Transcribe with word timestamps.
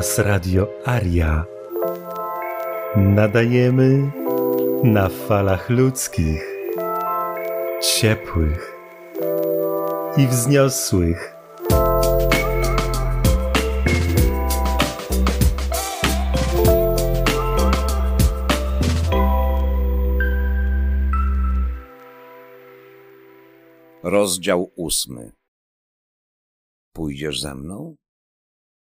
Hałas 0.00 0.18
Radio 0.18 0.68
Aria. 0.84 1.44
Nadajemy 2.96 4.12
na 4.84 5.08
falach 5.08 5.70
ludzkich, 5.70 6.44
ciepłych 7.82 8.76
i 10.16 10.26
wzniosłych. 10.26 11.34
Rozdział 24.02 24.72
ósmy. 24.76 25.32
Pójdziesz 26.92 27.40
ze 27.40 27.54
mną? 27.54 27.96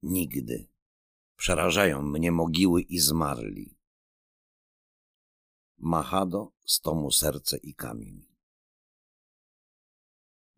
Nigdy. 0.03 0.70
Przerażają 1.41 2.03
mnie 2.03 2.33
mogiły 2.33 2.83
i 2.83 2.99
zmarli. 2.99 3.77
Mahado 5.79 6.53
z 6.67 6.81
tomu 6.81 7.11
Serce 7.11 7.57
i 7.57 7.75
Kamień. 7.75 8.27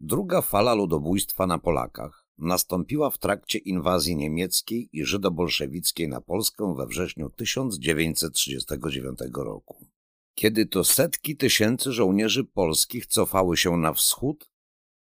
Druga 0.00 0.42
fala 0.42 0.74
ludobójstwa 0.74 1.46
na 1.46 1.58
Polakach 1.58 2.26
nastąpiła 2.38 3.10
w 3.10 3.18
trakcie 3.18 3.58
inwazji 3.58 4.16
niemieckiej 4.16 4.88
i 4.92 5.04
żydobolszewickiej 5.04 6.08
na 6.08 6.20
Polskę 6.20 6.74
we 6.76 6.86
wrześniu 6.86 7.30
1939 7.30 9.18
roku. 9.34 9.86
Kiedy 10.34 10.66
to 10.66 10.84
setki 10.84 11.36
tysięcy 11.36 11.92
żołnierzy 11.92 12.44
polskich 12.44 13.06
cofały 13.06 13.56
się 13.56 13.76
na 13.76 13.92
wschód, 13.92 14.50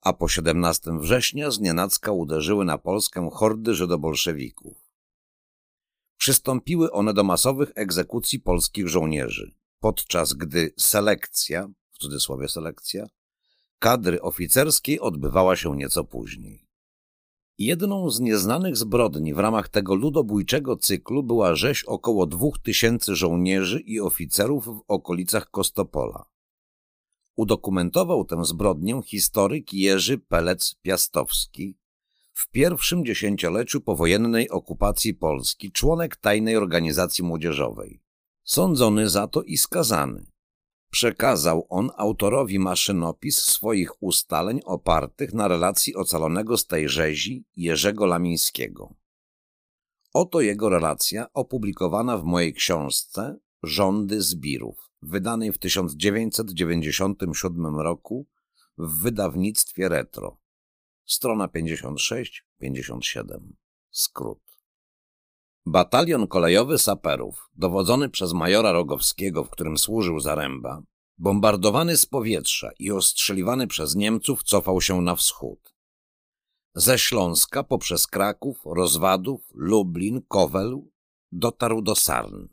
a 0.00 0.12
po 0.12 0.28
17 0.28 0.98
września 0.98 1.50
znienacka 1.50 2.12
uderzyły 2.12 2.64
na 2.64 2.78
Polskę 2.78 3.28
hordy 3.32 3.74
żydobolszewików. 3.74 4.81
Przystąpiły 6.22 6.92
one 6.92 7.14
do 7.14 7.24
masowych 7.24 7.72
egzekucji 7.74 8.40
polskich 8.40 8.88
żołnierzy, 8.88 9.54
podczas 9.80 10.32
gdy 10.32 10.72
selekcja, 10.78 11.68
w 11.92 11.98
cudzysłowie 11.98 12.48
selekcja, 12.48 13.06
kadry 13.78 14.20
oficerskiej 14.20 15.00
odbywała 15.00 15.56
się 15.56 15.76
nieco 15.76 16.04
później. 16.04 16.66
Jedną 17.58 18.10
z 18.10 18.20
nieznanych 18.20 18.76
zbrodni 18.76 19.34
w 19.34 19.38
ramach 19.38 19.68
tego 19.68 19.94
ludobójczego 19.94 20.76
cyklu 20.76 21.22
była 21.22 21.54
rzeź 21.54 21.84
około 21.84 22.26
dwóch 22.26 22.58
tysięcy 22.58 23.16
żołnierzy 23.16 23.80
i 23.80 24.00
oficerów 24.00 24.64
w 24.64 24.82
okolicach 24.88 25.50
Kostopola. 25.50 26.24
Udokumentował 27.36 28.24
tę 28.24 28.44
zbrodnię 28.44 29.00
historyk 29.06 29.72
Jerzy 29.72 30.18
Pelec-Piastowski 30.18 31.74
w 32.32 32.48
pierwszym 32.48 33.04
dziesięcioleciu 33.04 33.80
powojennej 33.80 34.50
okupacji 34.50 35.14
Polski, 35.14 35.72
członek 35.72 36.16
tajnej 36.16 36.56
organizacji 36.56 37.24
młodzieżowej. 37.24 38.02
Sądzony 38.44 39.08
za 39.08 39.26
to 39.26 39.42
i 39.42 39.56
skazany. 39.56 40.26
Przekazał 40.90 41.66
on 41.68 41.90
autorowi 41.96 42.58
maszynopis 42.58 43.38
swoich 43.38 44.02
ustaleń 44.02 44.60
opartych 44.64 45.34
na 45.34 45.48
relacji 45.48 45.96
ocalonego 45.96 46.56
z 46.56 46.66
tej 46.66 46.88
rzezi 46.88 47.44
Jerzego 47.56 48.06
Lamińskiego. 48.06 48.94
Oto 50.14 50.40
jego 50.40 50.68
relacja 50.68 51.32
opublikowana 51.32 52.18
w 52.18 52.24
mojej 52.24 52.54
książce 52.54 53.38
Rządy 53.62 54.22
Zbirów, 54.22 54.90
wydanej 55.02 55.52
w 55.52 55.58
1997 55.58 57.76
roku 57.76 58.26
w 58.78 59.02
wydawnictwie 59.02 59.88
Retro. 59.88 60.41
Strona 61.06 61.48
56-57. 61.48 63.52
Skrót. 63.90 64.42
Batalion 65.66 66.26
kolejowy 66.26 66.78
saperów, 66.78 67.50
dowodzony 67.54 68.08
przez 68.08 68.32
majora 68.32 68.72
Rogowskiego, 68.72 69.44
w 69.44 69.50
którym 69.50 69.78
służył 69.78 70.20
Zaręba, 70.20 70.82
bombardowany 71.18 71.96
z 71.96 72.06
powietrza 72.06 72.70
i 72.78 72.90
ostrzeliwany 72.90 73.66
przez 73.66 73.94
Niemców 73.94 74.42
cofał 74.42 74.80
się 74.80 75.00
na 75.00 75.16
wschód. 75.16 75.74
Ze 76.74 76.98
Śląska 76.98 77.62
poprzez 77.62 78.06
Kraków, 78.06 78.60
Rozwadów, 78.64 79.40
Lublin, 79.54 80.22
Kowel 80.28 80.82
dotarł 81.32 81.82
do 81.82 81.94
Sarn. 81.94 82.46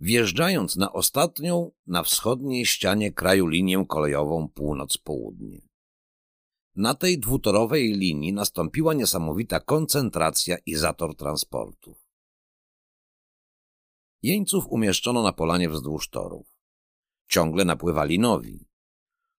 Wjeżdżając 0.00 0.76
na 0.76 0.92
ostatnią 0.92 1.70
na 1.86 2.02
wschodniej 2.02 2.66
ścianie 2.66 3.12
kraju 3.12 3.46
linię 3.46 3.84
kolejową 3.88 4.48
północ-południe. 4.48 5.69
Na 6.76 6.94
tej 6.94 7.18
dwutorowej 7.18 7.92
linii 7.92 8.32
nastąpiła 8.32 8.94
niesamowita 8.94 9.60
koncentracja 9.60 10.56
i 10.66 10.74
zator 10.74 11.16
transportów. 11.16 12.10
Jeńców 14.22 14.66
umieszczono 14.68 15.22
na 15.22 15.32
polanie 15.32 15.68
wzdłuż 15.68 16.08
torów. 16.08 16.46
Ciągle 17.28 17.64
napływali 17.64 18.18
nowi. 18.18 18.68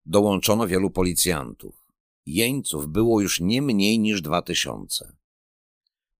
Dołączono 0.06 0.68
wielu 0.68 0.92
policjantów. 0.92 1.86
Jeńców 2.25 2.88
było 2.88 3.22
już 3.22 3.40
nie 3.40 3.62
mniej 3.62 4.00
niż 4.00 4.22
dwa 4.22 4.42
tysiące. 4.42 5.18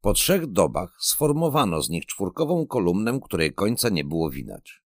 Po 0.02 0.14
trzech 0.14 0.48
dobach 0.48 0.98
sformowano 1.00 1.82
z 1.82 1.90
nich 1.90 2.06
czwórkową 2.06 2.68
kolumnę, 2.68 3.20
której 3.24 3.54
końca 3.54 3.90
nie 3.90 4.04
było 4.04 4.30
widać. 4.30 4.84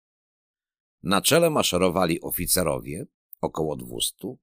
Na 1.02 1.20
czele 1.20 1.50
maszerowali 1.50 2.20
oficerowie, 2.20 3.06
około 3.40 3.76
dwustu, 3.76 4.38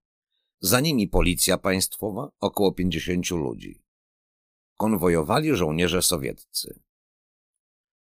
za 0.59 0.79
nimi 0.79 1.07
policja 1.07 1.57
państwowa, 1.57 2.29
około 2.39 2.71
pięćdziesięciu 2.71 3.37
ludzi. 3.37 3.83
Konwojowali 4.77 5.55
żołnierze 5.55 6.01
sowieccy. 6.01 6.79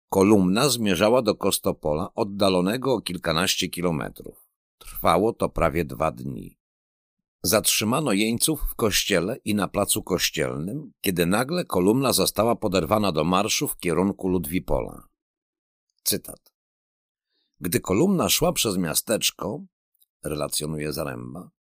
Kolumna 0.09 0.69
zmierzała 0.69 1.23
do 1.23 1.35
Kostopola, 1.35 2.15
oddalonego 2.15 2.95
o 2.95 3.01
kilkanaście 3.01 3.69
kilometrów. 3.69 4.47
Trwało 4.79 5.33
to 5.33 5.49
prawie 5.49 5.85
dwa 5.85 6.11
dni. 6.11 6.59
Zatrzymano 7.43 8.13
jeńców 8.13 8.61
w 8.61 8.75
kościele 8.75 9.37
i 9.45 9.55
na 9.55 9.69
placu 9.69 10.03
kościelnym, 10.03 10.93
kiedy 11.01 11.27
nagle 11.27 11.65
kolumna 11.65 12.13
została 12.13 12.57
poderwana 12.57 13.13
do 13.13 13.25
marszu 13.25 13.69
w 13.69 13.77
kierunku 13.77 14.29
Ludwipola. 14.29 15.09
Cytat. 16.05 16.53
Gdy 17.61 17.81
kolumna 17.81 18.29
szła 18.29 18.53
przez 18.53 18.77
miasteczko, 18.77 19.61
relacjonuje 20.25 20.93
Zaręba, 20.93 21.51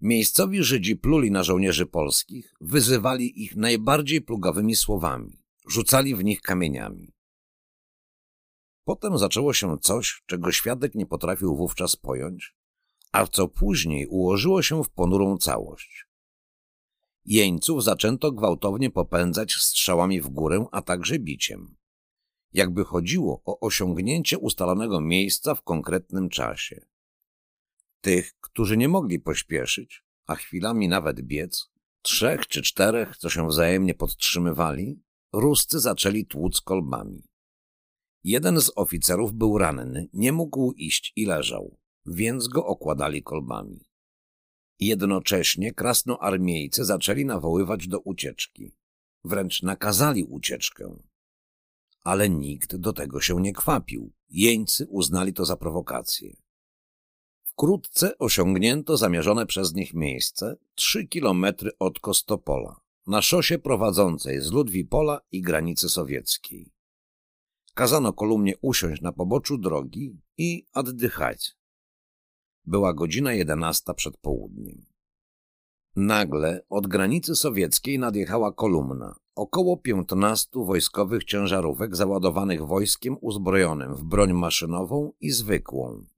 miejscowi 0.00 0.62
Żydzi 0.62 0.96
pluli 0.96 1.30
na 1.30 1.42
żołnierzy 1.42 1.86
polskich, 1.86 2.54
wyzywali 2.60 3.42
ich 3.42 3.56
najbardziej 3.56 4.20
plugawymi 4.20 4.76
słowami, 4.76 5.42
rzucali 5.68 6.14
w 6.14 6.24
nich 6.24 6.40
kamieniami. 6.40 7.12
Potem 8.84 9.18
zaczęło 9.18 9.52
się 9.52 9.78
coś, 9.78 10.22
czego 10.26 10.52
świadek 10.52 10.94
nie 10.94 11.06
potrafił 11.06 11.56
wówczas 11.56 11.96
pojąć, 11.96 12.56
a 13.12 13.26
co 13.26 13.48
później 13.48 14.06
ułożyło 14.06 14.62
się 14.62 14.84
w 14.84 14.90
ponurą 14.90 15.38
całość. 15.38 16.06
Jeńców 17.24 17.84
zaczęto 17.84 18.32
gwałtownie 18.32 18.90
popędzać 18.90 19.52
strzałami 19.54 20.20
w 20.20 20.28
górę, 20.28 20.66
a 20.72 20.82
także 20.82 21.18
biciem. 21.18 21.76
Jakby 22.52 22.84
chodziło 22.84 23.42
o 23.44 23.60
osiągnięcie 23.60 24.38
ustalonego 24.38 25.00
miejsca 25.00 25.54
w 25.54 25.62
konkretnym 25.62 26.28
czasie. 26.28 26.86
Tych, 28.00 28.32
którzy 28.40 28.76
nie 28.76 28.88
mogli 28.88 29.20
pośpieszyć, 29.20 30.04
a 30.26 30.34
chwilami 30.34 30.88
nawet 30.88 31.22
biec, 31.22 31.70
trzech 32.02 32.46
czy 32.46 32.62
czterech, 32.62 33.16
co 33.16 33.30
się 33.30 33.48
wzajemnie 33.48 33.94
podtrzymywali, 33.94 35.00
Ruscy 35.32 35.80
zaczęli 35.80 36.26
tłuc 36.26 36.60
kolbami. 36.60 37.22
Jeden 38.24 38.60
z 38.60 38.72
oficerów 38.76 39.32
był 39.32 39.58
ranny, 39.58 40.08
nie 40.12 40.32
mógł 40.32 40.72
iść 40.72 41.12
i 41.16 41.26
leżał 41.26 41.78
więc 42.06 42.48
go 42.48 42.66
okładali 42.66 43.22
kolbami. 43.22 43.84
Jednocześnie 44.80 45.74
krasnoarmiejcy 45.74 46.84
zaczęli 46.84 47.24
nawoływać 47.24 47.88
do 47.88 48.00
ucieczki. 48.00 48.72
Wręcz 49.24 49.62
nakazali 49.62 50.24
ucieczkę. 50.24 50.98
Ale 52.02 52.30
nikt 52.30 52.76
do 52.76 52.92
tego 52.92 53.20
się 53.20 53.40
nie 53.40 53.52
kwapił. 53.52 54.12
Jeńcy 54.28 54.86
uznali 54.88 55.32
to 55.32 55.44
za 55.44 55.56
prowokację. 55.56 56.36
Wkrótce 57.56 58.18
osiągnięto 58.18 58.96
zamierzone 58.96 59.46
przez 59.46 59.74
nich 59.74 59.94
miejsce 59.94 60.56
trzy 60.74 61.06
kilometry 61.06 61.70
od 61.78 62.00
Kostopola, 62.00 62.80
na 63.06 63.22
szosie 63.22 63.58
prowadzącej 63.58 64.40
z 64.40 64.52
Ludwipola 64.52 65.20
i 65.32 65.42
granicy 65.42 65.88
sowieckiej. 65.88 66.72
Kazano 67.74 68.12
kolumnie 68.12 68.54
usiąść 68.60 69.02
na 69.02 69.12
poboczu 69.12 69.58
drogi 69.58 70.20
i 70.38 70.66
oddychać, 70.74 71.56
była 72.64 72.94
godzina 72.94 73.32
jedenasta 73.32 73.94
przed 73.94 74.16
południem. 74.16 74.84
Nagle 75.96 76.66
od 76.68 76.86
granicy 76.86 77.36
sowieckiej 77.36 77.98
nadjechała 77.98 78.52
kolumna, 78.52 79.14
około 79.34 79.76
piętnastu 79.76 80.64
wojskowych 80.64 81.24
ciężarówek 81.24 81.96
załadowanych 81.96 82.66
wojskiem 82.66 83.16
uzbrojonym 83.20 83.94
w 83.94 84.04
broń 84.04 84.32
maszynową 84.32 85.12
i 85.20 85.30
zwykłą. 85.30 86.15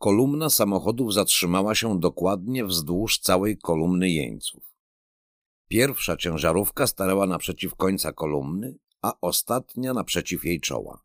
Kolumna 0.00 0.50
samochodów 0.50 1.14
zatrzymała 1.14 1.74
się 1.74 2.00
dokładnie 2.00 2.64
wzdłuż 2.64 3.18
całej 3.18 3.58
kolumny 3.58 4.10
jeńców. 4.10 4.74
Pierwsza 5.68 6.16
ciężarówka 6.16 6.86
starała 6.86 7.26
naprzeciw 7.26 7.74
końca 7.74 8.12
kolumny, 8.12 8.78
a 9.02 9.12
ostatnia 9.20 9.94
naprzeciw 9.94 10.44
jej 10.44 10.60
czoła. 10.60 11.04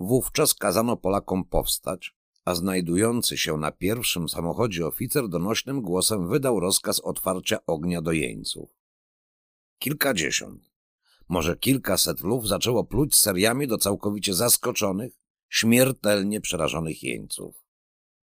Wówczas 0.00 0.54
kazano 0.54 0.96
Polakom 0.96 1.44
powstać, 1.44 2.16
a 2.44 2.54
znajdujący 2.54 3.38
się 3.38 3.56
na 3.56 3.72
pierwszym 3.72 4.28
samochodzie 4.28 4.86
oficer 4.86 5.28
donośnym 5.28 5.82
głosem 5.82 6.28
wydał 6.28 6.60
rozkaz 6.60 7.00
otwarcia 7.00 7.58
ognia 7.66 8.02
do 8.02 8.12
jeńców. 8.12 8.70
Kilkadziesiąt, 9.78 10.70
może 11.28 11.56
kilkaset 11.56 12.20
lów 12.20 12.48
zaczęło 12.48 12.84
pluć 12.84 13.16
seriami 13.16 13.66
do 13.66 13.78
całkowicie 13.78 14.34
zaskoczonych, 14.34 15.12
śmiertelnie 15.48 16.40
przerażonych 16.40 17.02
jeńców. 17.02 17.67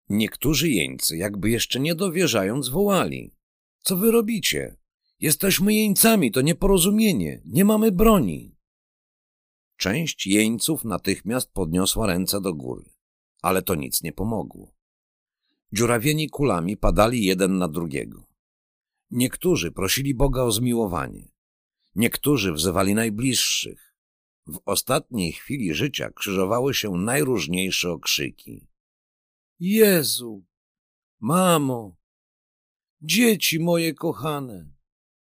Niektórzy 0.09 0.69
jeńcy, 0.69 1.17
jakby 1.17 1.49
jeszcze 1.49 1.79
nie 1.79 1.95
dowierzając, 1.95 2.69
wołali. 2.69 3.35
Co 3.81 3.97
wy 3.97 4.11
robicie? 4.11 4.75
Jesteśmy 5.19 5.73
jeńcami, 5.73 6.31
to 6.31 6.41
nieporozumienie, 6.41 7.41
nie 7.45 7.65
mamy 7.65 7.91
broni. 7.91 8.55
Część 9.77 10.27
jeńców 10.27 10.83
natychmiast 10.83 11.51
podniosła 11.51 12.07
ręce 12.07 12.41
do 12.41 12.53
góry, 12.53 12.89
ale 13.41 13.61
to 13.61 13.75
nic 13.75 14.03
nie 14.03 14.13
pomogło. 14.13 14.75
Dziurawieni 15.73 16.29
kulami 16.29 16.77
padali 16.77 17.25
jeden 17.25 17.57
na 17.57 17.67
drugiego. 17.67 18.27
Niektórzy 19.11 19.71
prosili 19.71 20.13
Boga 20.15 20.43
o 20.43 20.51
zmiłowanie, 20.51 21.31
niektórzy 21.95 22.53
wzywali 22.53 22.93
najbliższych. 22.93 23.95
W 24.47 24.59
ostatniej 24.65 25.31
chwili 25.31 25.73
życia 25.73 26.11
krzyżowały 26.11 26.73
się 26.73 26.91
najróżniejsze 26.91 27.91
okrzyki. 27.91 28.67
Jezu, 29.59 30.45
mamo, 31.19 31.97
dzieci 33.01 33.59
moje 33.59 33.93
kochane, 33.93 34.69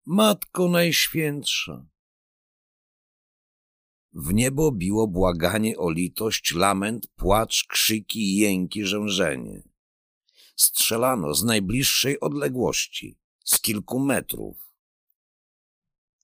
Matko 0.07 0.69
Najświętsza. 0.69 1.87
W 4.13 4.35
niebo 4.35 4.73
biło 4.73 5.07
błaganie 5.07 5.79
o 5.79 5.91
litość, 5.91 6.55
lament, 6.55 7.07
płacz, 7.17 7.67
krzyki, 7.69 8.37
jęki, 8.37 8.85
rzężenie. 8.85 9.63
Strzelano 10.57 11.35
z 11.35 11.45
najbliższej 11.45 12.21
odległości, 12.21 13.19
z 13.45 13.61
kilku 13.61 14.01
metrów. 14.01 14.73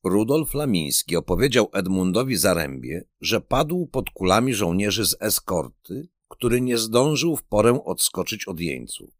Rudolf 0.04 0.54
Lamiński 0.54 1.16
opowiedział 1.16 1.70
Edmundowi 1.72 2.36
Zarębie, 2.36 3.08
że 3.20 3.40
padł 3.40 3.86
pod 3.86 4.10
kulami 4.10 4.54
żołnierzy 4.54 5.06
z 5.06 5.16
eskorty, 5.20 6.08
który 6.36 6.60
nie 6.60 6.78
zdążył 6.78 7.36
w 7.36 7.42
porę 7.42 7.84
odskoczyć 7.84 8.48
od 8.48 8.60
jeńców. 8.60 9.10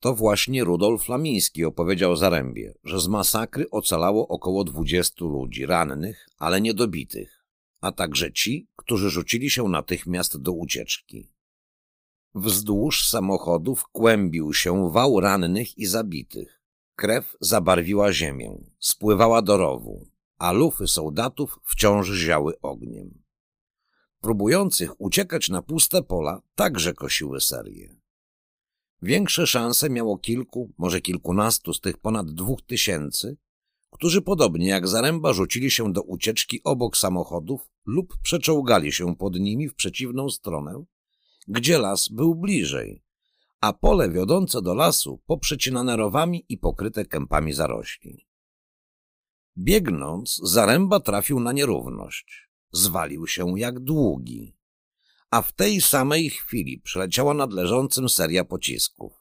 To 0.00 0.14
właśnie 0.14 0.64
Rudolf 0.64 1.08
Lamiński 1.08 1.64
opowiedział 1.64 2.16
Zarębie, 2.16 2.74
że 2.84 3.00
z 3.00 3.08
masakry 3.08 3.70
ocalało 3.70 4.28
około 4.28 4.64
dwudziestu 4.64 5.28
ludzi 5.28 5.66
rannych, 5.66 6.28
ale 6.38 6.60
niedobitych, 6.60 7.44
a 7.80 7.92
także 7.92 8.32
ci, 8.32 8.68
którzy 8.76 9.10
rzucili 9.10 9.50
się 9.50 9.68
natychmiast 9.68 10.42
do 10.42 10.52
ucieczki. 10.52 11.28
Wzdłuż 12.34 13.08
samochodów 13.08 13.84
kłębił 13.92 14.54
się 14.54 14.90
wał 14.90 15.20
rannych 15.20 15.78
i 15.78 15.86
zabitych. 15.86 16.60
Krew 16.96 17.36
zabarwiła 17.40 18.12
ziemię, 18.12 18.58
spływała 18.78 19.42
do 19.42 19.56
rowu, 19.56 20.06
a 20.38 20.52
lufy 20.52 20.86
soldatów 20.86 21.58
wciąż 21.64 22.10
ziały 22.10 22.60
ogniem. 22.60 23.19
Próbujących 24.20 25.00
uciekać 25.00 25.48
na 25.48 25.62
puste 25.62 26.02
pola 26.02 26.42
także 26.54 26.94
kosiły 26.94 27.40
serie. 27.40 27.96
Większe 29.02 29.46
szanse 29.46 29.90
miało 29.90 30.18
kilku, 30.18 30.72
może 30.78 31.00
kilkunastu 31.00 31.74
z 31.74 31.80
tych 31.80 31.98
ponad 31.98 32.30
dwóch 32.30 32.62
tysięcy, 32.62 33.36
którzy 33.90 34.22
podobnie 34.22 34.68
jak 34.68 34.88
Zaręba 34.88 35.32
rzucili 35.32 35.70
się 35.70 35.92
do 35.92 36.02
ucieczki 36.02 36.60
obok 36.64 36.96
samochodów 36.96 37.70
lub 37.86 38.16
przeczołgali 38.22 38.92
się 38.92 39.16
pod 39.16 39.40
nimi 39.40 39.68
w 39.68 39.74
przeciwną 39.74 40.30
stronę, 40.30 40.84
gdzie 41.48 41.78
las 41.78 42.08
był 42.08 42.34
bliżej, 42.34 43.02
a 43.60 43.72
pole 43.72 44.10
wiodące 44.10 44.62
do 44.62 44.74
lasu 44.74 45.22
poprzecinane 45.26 45.96
rowami 45.96 46.44
i 46.48 46.58
pokryte 46.58 47.04
kępami 47.04 47.52
zarośli. 47.52 48.26
Biegnąc, 49.58 50.40
Zaręba 50.42 51.00
trafił 51.00 51.40
na 51.40 51.52
nierówność. 51.52 52.49
Zwalił 52.72 53.26
się 53.26 53.58
jak 53.58 53.80
długi 53.80 54.60
a 55.30 55.42
w 55.42 55.52
tej 55.52 55.80
samej 55.80 56.30
chwili 56.30 56.78
przeleciała 56.78 57.34
nad 57.34 57.52
leżącym 57.52 58.08
seria 58.08 58.44
pocisków. 58.44 59.12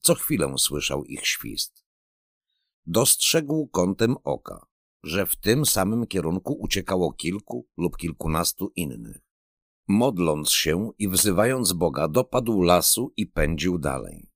Co 0.00 0.14
chwilę 0.14 0.54
słyszał 0.58 1.04
ich 1.04 1.26
świst. 1.26 1.84
Dostrzegł 2.86 3.66
kątem 3.66 4.16
oka, 4.24 4.66
że 5.02 5.26
w 5.26 5.36
tym 5.36 5.66
samym 5.66 6.06
kierunku 6.06 6.52
uciekało 6.52 7.12
kilku 7.12 7.68
lub 7.76 7.96
kilkunastu 7.96 8.72
innych. 8.76 9.18
Modląc 9.88 10.50
się 10.50 10.90
i 10.98 11.08
wzywając 11.08 11.72
Boga, 11.72 12.08
dopadł 12.08 12.62
lasu 12.62 13.12
i 13.16 13.26
pędził 13.26 13.78
dalej. 13.78 14.30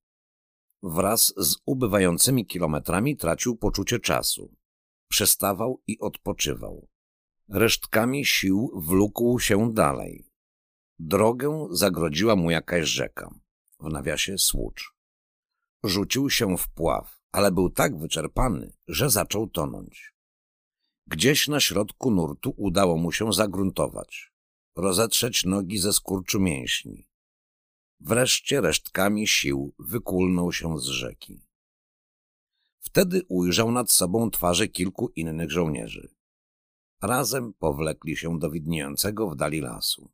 Wraz 0.82 1.34
z 1.36 1.56
ubywającymi 1.66 2.46
kilometrami 2.46 3.16
tracił 3.16 3.56
poczucie 3.56 4.00
czasu. 4.00 4.54
Przestawał 5.08 5.82
i 5.86 5.98
odpoczywał. 5.98 6.88
Resztkami 7.48 8.24
sił 8.24 8.70
wlókł 8.74 9.38
się 9.38 9.72
dalej. 9.72 10.30
Drogę 10.98 11.68
zagrodziła 11.70 12.36
mu 12.36 12.50
jakaś 12.50 12.88
rzeka, 12.88 13.34
w 13.80 13.88
nawiasie 13.88 14.38
Słucz. 14.38 14.94
Rzucił 15.84 16.30
się 16.30 16.56
w 16.56 16.68
pław, 16.68 17.20
ale 17.32 17.52
był 17.52 17.70
tak 17.70 17.98
wyczerpany, 17.98 18.72
że 18.88 19.10
zaczął 19.10 19.48
tonąć. 19.48 20.14
Gdzieś 21.06 21.48
na 21.48 21.60
środku 21.60 22.10
nurtu 22.10 22.54
udało 22.56 22.96
mu 22.96 23.12
się 23.12 23.32
zagruntować, 23.32 24.32
rozetrzeć 24.76 25.44
nogi 25.44 25.78
ze 25.78 25.92
skurczu 25.92 26.40
mięśni. 26.40 27.08
Wreszcie 28.00 28.60
resztkami 28.60 29.26
sił 29.26 29.74
wykulnął 29.78 30.52
się 30.52 30.78
z 30.78 30.84
rzeki. 30.84 31.40
Wtedy 32.80 33.22
ujrzał 33.28 33.70
nad 33.70 33.92
sobą 33.92 34.30
twarze 34.30 34.68
kilku 34.68 35.08
innych 35.08 35.50
żołnierzy. 35.50 36.14
Razem 37.06 37.52
powlekli 37.52 38.16
się 38.16 38.38
do 38.38 38.50
widniejącego 38.50 39.30
w 39.30 39.36
dali 39.36 39.60
lasu. 39.60 40.10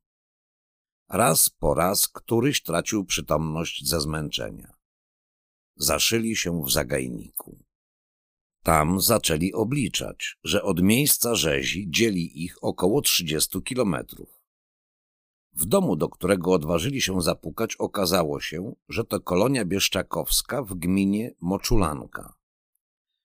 Raz 1.09 1.51
po 1.51 1.75
raz 1.75 2.09
któryś 2.09 2.63
tracił 2.63 3.05
przytomność 3.05 3.89
ze 3.89 4.01
zmęczenia. 4.01 4.73
Zaszyli 5.77 6.37
się 6.37 6.63
w 6.63 6.71
zagajniku. 6.71 7.59
Tam 8.63 9.01
zaczęli 9.01 9.53
obliczać, 9.53 10.39
że 10.45 10.63
od 10.63 10.83
miejsca 10.83 11.35
rzezi 11.35 11.87
dzieli 11.91 12.45
ich 12.45 12.65
około 12.65 13.01
trzydziestu 13.01 13.63
kilometrów. 13.63 14.43
W 15.53 15.67
domu, 15.67 15.97
do 15.97 16.09
którego 16.09 16.53
odważyli 16.53 17.03
się 17.03 17.23
zapukać, 17.23 17.77
okazało 17.77 18.41
się, 18.41 18.75
że 18.89 19.05
to 19.05 19.21
kolonia 19.21 19.65
bieszczakowska 19.65 20.63
w 20.63 20.75
gminie 20.75 21.35
Moczulanka. 21.41 22.35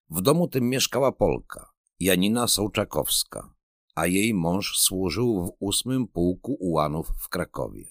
W 0.09 0.21
domu 0.21 0.47
tym 0.47 0.69
mieszkała 0.69 1.11
Polka, 1.11 1.71
Janina 1.99 2.47
Sołczakowska, 2.47 3.54
a 3.95 4.07
jej 4.07 4.33
mąż 4.33 4.77
służył 4.77 5.45
w 5.45 5.51
ósmym 5.59 6.07
pułku 6.07 6.57
ułanów 6.59 7.11
w 7.19 7.29
Krakowie. 7.29 7.85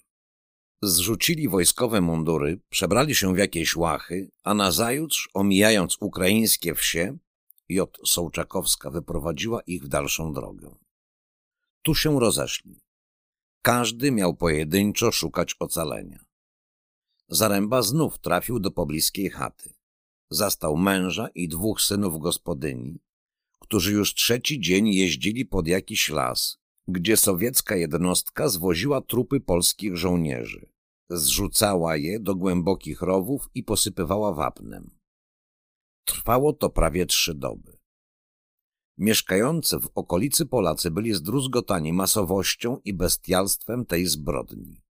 Zrzucili 0.82 1.48
wojskowe 1.48 2.00
mundury, 2.00 2.60
przebrali 2.68 3.14
się 3.14 3.34
w 3.34 3.38
jakieś 3.38 3.76
łachy, 3.76 4.30
a 4.44 4.54
nazajutrz, 4.54 5.28
omijając 5.34 5.96
ukraińskie 6.00 6.74
wsie, 6.74 7.18
J. 7.68 7.98
Sołczakowska 8.06 8.90
wyprowadziła 8.90 9.60
ich 9.60 9.84
w 9.84 9.88
dalszą 9.88 10.32
drogę. 10.32 10.74
Tu 11.82 11.94
się 11.94 12.20
rozeszli. 12.20 12.80
Każdy 13.62 14.12
miał 14.12 14.34
pojedynczo 14.36 15.12
szukać 15.12 15.56
ocalenia. 15.58 16.24
Zaręba 17.28 17.82
znów 17.82 18.18
trafił 18.18 18.60
do 18.60 18.70
pobliskiej 18.70 19.30
chaty. 19.30 19.74
Zastał 20.30 20.76
męża 20.76 21.28
i 21.34 21.48
dwóch 21.48 21.80
synów 21.80 22.18
gospodyni, 22.18 23.00
którzy 23.64 23.92
już 23.92 24.14
trzeci 24.14 24.60
dzień 24.60 24.88
jeździli 24.88 25.46
pod 25.46 25.68
jakiś 25.68 26.10
las, 26.10 26.58
gdzie 26.88 27.16
sowiecka 27.16 27.76
jednostka 27.76 28.48
zwoziła 28.48 29.00
trupy 29.00 29.40
polskich 29.40 29.96
żołnierzy. 29.96 30.66
Zrzucała 31.10 31.96
je 31.96 32.20
do 32.20 32.34
głębokich 32.34 33.02
rowów 33.02 33.48
i 33.54 33.62
posypywała 33.62 34.32
wapnem. 34.32 34.90
Trwało 36.04 36.52
to 36.52 36.70
prawie 36.70 37.06
trzy 37.06 37.34
doby. 37.34 37.78
Mieszkający 38.98 39.78
w 39.78 39.90
okolicy 39.94 40.46
Polacy 40.46 40.90
byli 40.90 41.14
zdruzgotani 41.14 41.92
masowością 41.92 42.80
i 42.84 42.94
bestialstwem 42.94 43.86
tej 43.86 44.06
zbrodni. 44.06 44.84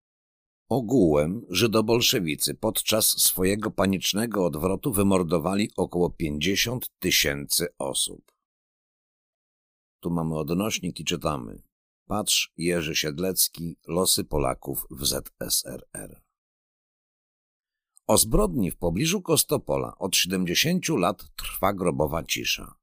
Ogółem 0.69 1.45
żydobolszewicy 1.49 2.53
podczas 2.53 3.05
swojego 3.07 3.71
panicznego 3.71 4.45
odwrotu 4.45 4.93
wymordowali 4.93 5.71
około 5.77 6.09
pięćdziesiąt 6.09 6.89
tysięcy 6.99 7.67
osób. 7.77 8.34
Tu 10.05 10.11
mamy 10.11 10.37
odnośnik 10.37 10.99
i 10.99 11.05
czytamy. 11.05 11.61
Patrz 12.07 12.53
Jerzy 12.57 12.95
Siedlecki, 12.95 13.77
Losy 13.87 14.23
Polaków 14.23 14.87
w 14.91 15.05
ZSRR. 15.05 16.21
O 18.07 18.17
zbrodni 18.17 18.71
w 18.71 18.77
pobliżu 18.77 19.21
Kostopola 19.21 19.97
od 19.97 20.15
70 20.15 20.89
lat 20.89 21.23
trwa 21.35 21.73
grobowa 21.73 22.23
cisza. 22.23 22.75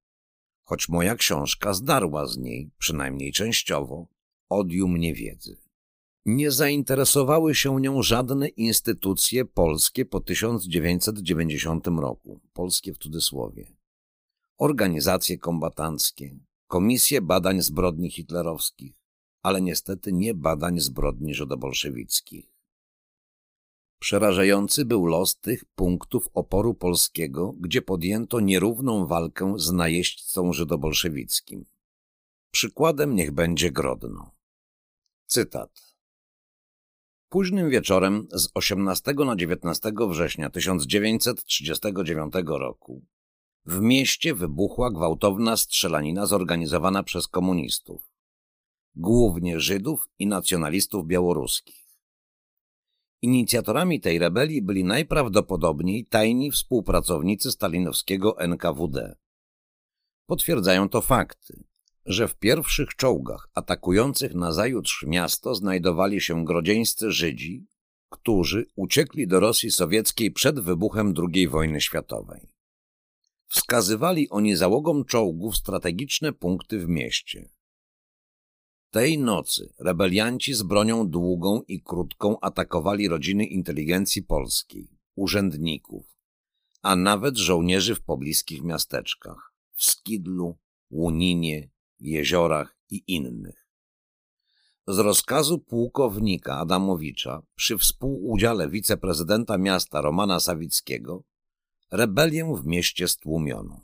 choć 0.65 0.89
moja 0.89 1.15
książka 1.15 1.75
zdarła 1.75 2.27
z 2.27 2.39
niej, 2.39 2.71
przynajmniej 2.79 3.33
częściowo, 3.33 4.07
odium 4.49 4.97
niewiedzy. 4.97 5.57
Nie 6.27 6.51
zainteresowały 6.51 7.55
się 7.55 7.81
nią 7.81 8.03
żadne 8.03 8.49
instytucje 8.49 9.45
polskie 9.45 10.05
po 10.05 10.21
1990 10.21 11.87
roku, 11.87 12.41
polskie 12.53 12.93
w 12.93 12.99
cudzysłowie, 12.99 13.77
organizacje 14.59 15.39
kombatanckie, 15.39 16.39
komisje 16.73 17.21
badań 17.21 17.63
zbrodni 17.63 18.11
hitlerowskich, 18.11 18.95
ale 19.43 19.63
niestety 19.63 20.13
nie 20.13 20.35
badań 20.35 20.81
zbrodni 20.81 21.35
żydobolszewickich. 21.35 22.47
Przerażający 23.99 24.85
był 24.85 25.07
los 25.07 25.41
tych 25.41 25.65
punktów 25.65 26.29
oporu 26.35 26.75
polskiego, 26.75 27.55
gdzie 27.61 27.83
podjęto 27.83 28.41
nierówną 28.41 29.07
walkę 29.07 29.55
z 29.57 29.73
najeźdźcą 29.73 30.53
żydobolszewickim. 30.53 31.65
Przykładem 32.51 33.15
niech 33.15 33.33
będzie 33.33 33.71
Grodno. 33.71 34.31
Cytat. 35.27 35.97
Późnym 37.29 37.71
wieczorem 37.71 38.29
z 38.31 38.49
18 38.55 39.15
na 39.15 39.37
19 39.37 39.93
września 40.09 40.51
1939 40.51 42.35
roku 42.47 43.03
w 43.67 43.81
mieście 43.81 44.35
wybuchła 44.35 44.91
gwałtowna 44.91 45.57
strzelanina 45.57 46.27
zorganizowana 46.27 47.03
przez 47.03 47.29
komunistów, 47.29 48.13
głównie 48.95 49.61
Żydów 49.61 50.09
i 50.19 50.27
nacjonalistów 50.27 51.07
białoruskich. 51.07 51.83
Inicjatorami 53.23 54.01
tej 54.01 54.19
rebelii 54.19 54.63
byli 54.63 54.85
najprawdopodobniej 54.85 56.07
tajni 56.07 56.51
współpracownicy 56.51 57.53
stalinowskiego 57.53 58.41
NKWD. 58.41 59.17
Potwierdzają 60.27 60.89
to 60.89 61.01
fakty, 61.01 61.65
że 62.07 62.29
w 62.29 62.35
pierwszych 62.35 62.89
czołgach 62.97 63.49
atakujących 63.55 64.35
nazajutrz 64.35 65.05
miasto 65.07 65.55
znajdowali 65.55 66.21
się 66.21 66.45
grodzieńscy 66.45 67.11
Żydzi, 67.11 67.67
którzy 68.09 68.67
uciekli 68.77 69.27
do 69.27 69.41
Rosji 69.41 69.71
Sowieckiej 69.71 70.31
przed 70.31 70.61
wybuchem 70.61 71.15
II 71.19 71.49
wojny 71.49 71.81
światowej. 71.81 72.52
Wskazywali 73.53 74.31
oni 74.31 74.57
załogom 74.57 75.05
czołgów 75.05 75.57
strategiczne 75.57 76.33
punkty 76.33 76.79
w 76.79 76.89
mieście. 76.89 77.49
Tej 78.91 79.19
nocy 79.19 79.75
rebelianci 79.79 80.55
z 80.55 80.63
bronią 80.63 81.09
długą 81.09 81.63
i 81.69 81.83
krótką 81.83 82.41
atakowali 82.41 83.09
rodziny 83.09 83.45
inteligencji 83.47 84.23
polskiej, 84.23 84.89
urzędników, 85.15 86.17
a 86.83 86.97
nawet 86.97 87.37
żołnierzy 87.37 87.95
w 87.95 88.03
pobliskich 88.03 88.63
miasteczkach, 88.63 89.55
w 89.73 89.85
Skidlu, 89.85 90.59
Łuninie, 90.91 91.71
Jeziorach 92.01 92.77
i 92.91 93.05
innych. 93.07 93.69
Z 94.87 94.99
rozkazu 94.99 95.59
pułkownika 95.59 96.59
Adamowicza 96.59 97.43
przy 97.55 97.79
współudziale 97.79 98.69
wiceprezydenta 98.69 99.59
miasta 99.59 100.01
Romana 100.01 100.41
Sawickiego 100.41 101.25
rebelię 101.93 102.55
w 102.55 102.67
mieście 102.67 103.09
stłumiono. 103.09 103.81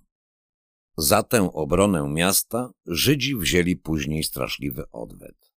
Za 0.96 1.22
tę 1.22 1.52
obronę 1.52 2.08
miasta 2.08 2.72
Żydzi 2.86 3.36
wzięli 3.36 3.76
później 3.76 4.24
straszliwy 4.24 4.90
odwet. 4.90 5.52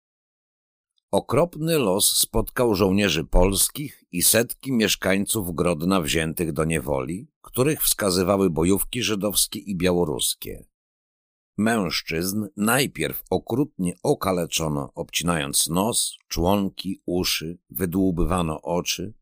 Okropny 1.10 1.78
los 1.78 2.16
spotkał 2.16 2.74
żołnierzy 2.74 3.24
polskich 3.24 4.04
i 4.12 4.22
setki 4.22 4.72
mieszkańców 4.72 5.54
Grodna 5.54 6.00
wziętych 6.00 6.52
do 6.52 6.64
niewoli, 6.64 7.28
których 7.42 7.82
wskazywały 7.82 8.50
bojówki 8.50 9.02
żydowskie 9.02 9.58
i 9.58 9.76
białoruskie. 9.76 10.64
Mężczyzn 11.58 12.46
najpierw 12.56 13.22
okrutnie 13.30 13.94
okaleczono, 14.02 14.90
obcinając 14.94 15.68
nos, 15.68 16.16
członki, 16.28 17.02
uszy, 17.06 17.58
wydłubywano 17.70 18.62
oczy, 18.62 19.14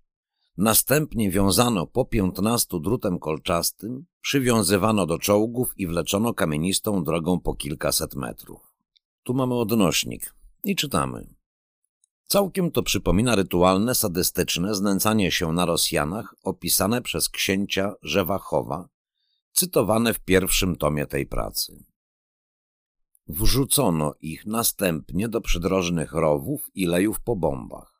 następnie 0.59 1.31
wiązano 1.31 1.87
po 1.87 2.05
piętnastu 2.05 2.81
drutem 2.81 3.19
kolczastym, 3.19 4.07
przywiązywano 4.21 5.07
do 5.07 5.19
czołgów 5.19 5.73
i 5.77 5.87
wleczono 5.87 6.35
kamienistą 6.35 7.05
drogą 7.05 7.41
po 7.41 7.55
kilkaset 7.55 8.15
metrów. 8.15 8.73
Tu 9.23 9.35
mamy 9.35 9.55
odnośnik 9.55 10.35
i 10.65 10.77
czytamy. 10.77 11.35
Całkiem 12.25 12.71
to 12.71 12.83
przypomina 12.83 13.35
rytualne, 13.35 13.95
sadystyczne 13.95 14.75
znęcanie 14.75 15.31
się 15.31 15.53
na 15.53 15.67
Rosjanach 15.67 16.35
opisane 16.43 17.03
przez 17.03 17.29
księcia 17.29 17.95
Żewachowa, 18.03 18.89
cytowane 19.53 20.15
w 20.15 20.21
pierwszym 20.21 20.77
tomie 20.77 21.07
tej 21.07 21.27
pracy. 21.27 21.85
Wrzucono 23.29 24.15
ich 24.21 24.47
następnie 24.47 25.29
do 25.29 25.41
przydrożnych 25.41 26.13
rowów 26.13 26.71
i 26.75 26.87
lejów 26.87 27.21
po 27.21 27.37
bombach. 27.37 27.98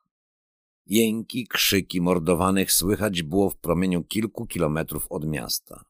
Jęki, 0.89 1.47
krzyki 1.47 2.01
mordowanych 2.01 2.71
słychać 2.71 3.23
było 3.23 3.49
w 3.49 3.57
promieniu 3.57 4.03
kilku 4.03 4.47
kilometrów 4.47 5.07
od 5.09 5.25
miasta. 5.25 5.83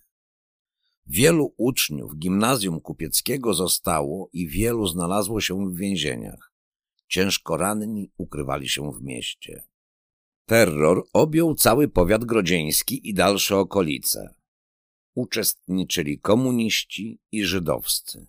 Wielu 1.07 1.55
uczniów 1.57 2.17
gimnazjum 2.17 2.81
kupieckiego 2.81 3.55
zostało 3.55 4.29
i 4.33 4.49
wielu 4.49 4.87
znalazło 4.87 5.41
się 5.41 5.71
w 5.71 5.77
więzieniach. 5.77 6.53
Ciężko 7.09 7.57
ranni 7.57 8.13
ukrywali 8.17 8.69
się 8.69 8.93
w 8.93 9.03
mieście. 9.03 9.70
Terror 10.50 11.04
objął 11.12 11.54
cały 11.54 11.88
powiat 11.88 12.25
grodzieński 12.25 13.09
i 13.09 13.14
dalsze 13.14 13.57
okolice. 13.57 14.35
Uczestniczyli 15.14 16.19
komuniści 16.19 17.21
i 17.33 17.45
żydowscy. 17.45 18.26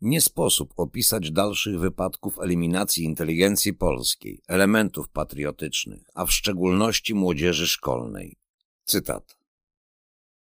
Nie 0.00 0.20
sposób 0.20 0.74
opisać 0.76 1.30
dalszych 1.30 1.78
wypadków 1.80 2.38
eliminacji 2.38 3.04
inteligencji 3.04 3.74
polskiej, 3.74 4.42
elementów 4.48 5.08
patriotycznych, 5.08 6.02
a 6.14 6.26
w 6.26 6.32
szczególności 6.32 7.14
młodzieży 7.14 7.66
szkolnej. 7.66 8.36
Cytat. 8.84 9.38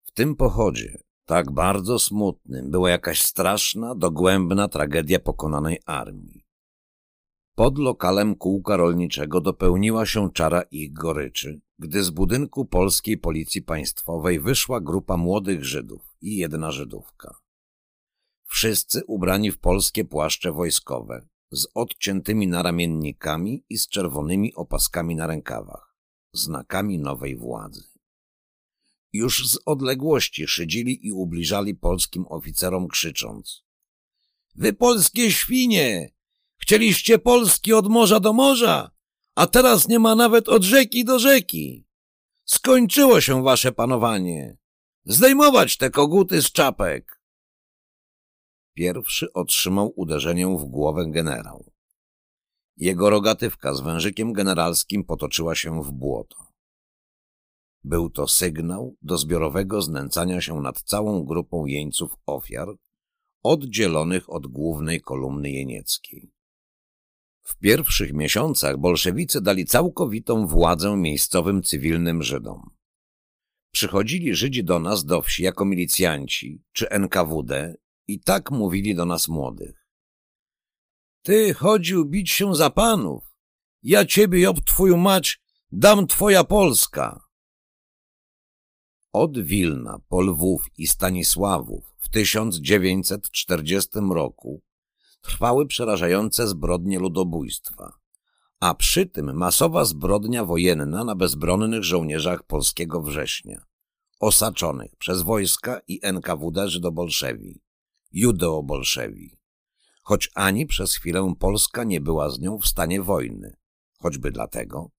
W 0.04 0.12
tym 0.12 0.36
pochodzie, 0.36 0.98
tak 1.26 1.52
bardzo 1.52 2.00
smutnym, 2.00 2.72
była 2.72 2.90
jakaś 2.90 3.22
straszna, 3.22 3.96
dogłębna 3.96 4.68
tragedia 4.68 5.20
pokonanej 5.20 5.80
armii. 5.86 6.45
Pod 7.56 7.78
lokalem 7.78 8.36
kółka 8.36 8.78
rolniczego 8.78 9.42
dopełniła 9.42 10.06
się 10.06 10.32
czara 10.32 10.62
ich 10.62 10.94
goryczy, 10.94 11.62
gdy 11.80 12.04
z 12.04 12.10
budynku 12.10 12.66
polskiej 12.66 13.18
policji 13.18 13.62
państwowej 13.62 14.40
wyszła 14.40 14.82
grupa 14.82 15.18
młodych 15.18 15.66
Żydów 15.66 16.02
i 16.22 16.38
jedna 16.38 16.72
Żydówka. 16.72 17.36
Wszyscy 18.46 19.06
ubrani 19.08 19.52
w 19.52 19.58
polskie 19.58 20.06
płaszcze 20.06 20.52
wojskowe, 20.52 21.28
z 21.52 21.68
odciętymi 21.74 22.48
naramiennikami 22.48 23.66
i 23.70 23.78
z 23.78 23.88
czerwonymi 23.88 24.54
opaskami 24.54 25.16
na 25.16 25.28
rękawach, 25.28 25.96
znakami 26.34 27.00
nowej 27.00 27.38
władzy. 27.38 27.84
Już 29.14 29.50
z 29.50 29.60
odległości 29.66 30.48
szydzili 30.48 31.08
i 31.08 31.12
ubliżali 31.12 31.76
polskim 31.76 32.26
oficerom 32.30 32.88
krzycząc— 32.88 33.66
Wy 34.56 34.74
polskie 34.74 35.32
świnie! 35.32 36.15
Chcieliście 36.58 37.20
Polski 37.20 37.74
od 37.74 37.88
morza 37.88 38.20
do 38.20 38.34
morza, 38.34 38.92
a 39.36 39.48
teraz 39.48 39.88
nie 39.88 40.00
ma 40.00 40.16
nawet 40.16 40.50
od 40.50 40.64
rzeki 40.64 41.06
do 41.06 41.20
rzeki. 41.20 41.88
Skończyło 42.46 43.22
się 43.22 43.44
wasze 43.44 43.72
panowanie. 43.72 44.58
Zdejmować 45.06 45.78
te 45.78 45.90
koguty 45.90 46.42
z 46.42 46.52
czapek. 46.52 47.22
pierwszy 48.74 49.34
otrzymał 49.34 49.94
uderzenie 49.96 50.48
w 50.48 50.66
głowę 50.66 51.06
generał. 51.12 51.72
Jego 52.78 53.10
rogatywka 53.10 53.74
z 53.74 53.82
wężykiem 53.82 54.34
generalskim 54.34 55.04
potoczyła 55.04 55.56
się 55.56 55.84
w 55.84 55.92
błoto. 55.92 56.36
Był 57.84 58.10
to 58.10 58.28
sygnał 58.28 58.96
do 59.02 59.18
zbiorowego 59.18 59.82
znęcania 59.82 60.42
się 60.42 60.62
nad 60.62 60.82
całą 60.82 61.24
grupą 61.24 61.66
jeńców 61.66 62.16
ofiar, 62.26 62.68
oddzielonych 63.44 64.30
od 64.30 64.48
głównej 64.48 65.02
kolumny 65.02 65.52
jenieckiej. 65.52 66.35
W 67.46 67.58
pierwszych 67.58 68.14
miesiącach 68.14 68.78
bolszewicy 68.78 69.42
dali 69.42 69.66
całkowitą 69.66 70.48
władzę 70.48 70.98
miejscowym 70.98 71.64
cywilnym 71.64 72.24
Żydom. 72.24 72.70
Przychodzili 73.72 74.36
Żydzi 74.36 74.64
do 74.64 74.80
nas 74.80 75.06
do 75.06 75.22
wsi 75.22 75.44
jako 75.44 75.66
milicjanci 75.66 76.64
czy 76.72 76.90
NKWD 76.90 77.76
i 78.08 78.20
tak 78.20 78.52
mówili 78.52 78.96
do 78.96 79.06
nas 79.06 79.28
młodych. 79.28 79.88
Ty 81.22 81.54
chodził 81.54 82.06
bić 82.06 82.32
się 82.32 82.56
za 82.56 82.70
panów. 82.70 83.36
Ja 83.84 84.06
ciebie, 84.06 84.42
Job, 84.42 84.62
twoją 84.66 84.98
mać, 84.98 85.42
dam 85.72 86.08
twoja 86.08 86.44
Polska. 86.44 87.20
Od 89.14 89.40
Wilna 89.40 90.00
po 90.08 90.22
Lwów 90.22 90.66
i 90.78 90.88
Stanisławów 90.88 91.96
w 91.98 92.10
1940 92.10 93.90
roku 94.14 94.62
trwały 95.26 95.66
przerażające 95.66 96.48
zbrodnie 96.48 97.00
ludobójstwa, 97.00 98.00
a 98.60 98.74
przy 98.74 99.06
tym 99.06 99.38
masowa 99.38 99.86
zbrodnia 99.86 100.46
wojenna 100.46 101.04
na 101.04 101.16
bezbronnych 101.16 101.84
żołnierzach 101.84 102.44
polskiego 102.44 103.02
września, 103.02 103.66
osaczonych 104.20 104.96
przez 104.96 105.22
wojska 105.22 105.82
i 105.88 106.00
NKWD 106.04 106.70
Żydobolszewi, 106.70 107.62
Judeo-Bolszewi, 108.14 109.38
choć 110.04 110.30
ani 110.36 110.66
przez 110.66 110.96
chwilę 110.96 111.34
Polska 111.40 111.84
nie 111.84 112.02
była 112.02 112.30
z 112.30 112.40
nią 112.40 112.58
w 112.60 112.68
stanie 112.68 113.02
wojny, 113.02 113.58
choćby 114.00 114.32
dlatego, 114.32 114.92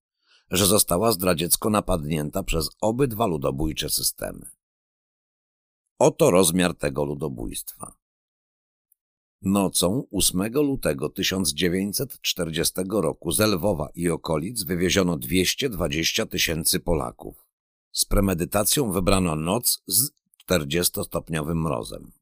że 0.50 0.66
została 0.66 1.12
zdradziecko 1.12 1.70
napadnięta 1.70 2.42
przez 2.42 2.68
obydwa 2.80 3.26
ludobójcze 3.26 3.90
systemy. 3.90 4.50
Oto 5.98 6.30
rozmiar 6.30 6.74
tego 6.74 7.04
ludobójstwa. 7.04 8.05
Nocą 9.46 10.06
8 10.10 10.52
lutego 10.52 11.08
1940 11.08 12.72
roku 12.90 13.32
z 13.32 13.40
Lwowa 13.40 13.88
i 13.94 14.08
okolic 14.08 14.62
wywieziono 14.62 15.16
220 15.18 16.26
tysięcy 16.26 16.80
Polaków. 16.80 17.46
Z 17.92 18.04
premedytacją 18.04 18.92
wybrano 18.92 19.36
noc 19.36 19.82
z 19.86 20.10
40-stopniowym 20.48 21.54
mrozem. 21.54 22.12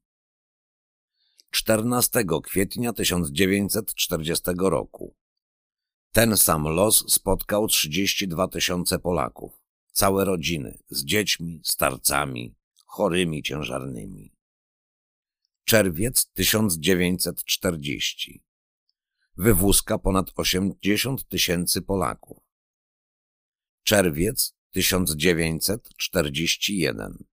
14 1.51 2.25
kwietnia 2.43 2.93
1940 2.93 4.43
roku 4.57 5.15
ten 6.15 6.37
sam 6.37 6.63
los 6.67 7.03
spotkał 7.07 7.67
32 7.67 8.47
tysiące 8.47 8.99
Polaków, 8.99 9.61
całe 9.91 10.25
rodziny, 10.25 10.77
z 10.89 11.05
dziećmi, 11.05 11.61
starcami, 11.63 12.55
chorymi 12.85 13.43
ciężarnymi. 13.43 14.34
Czerwiec 15.65 16.31
1940. 16.33 18.43
Wywózka 19.37 19.99
ponad 19.99 20.31
80 20.35 21.27
tysięcy 21.27 21.81
Polaków. 21.81 22.43
Czerwiec 23.83 24.55
1941. 24.71 27.23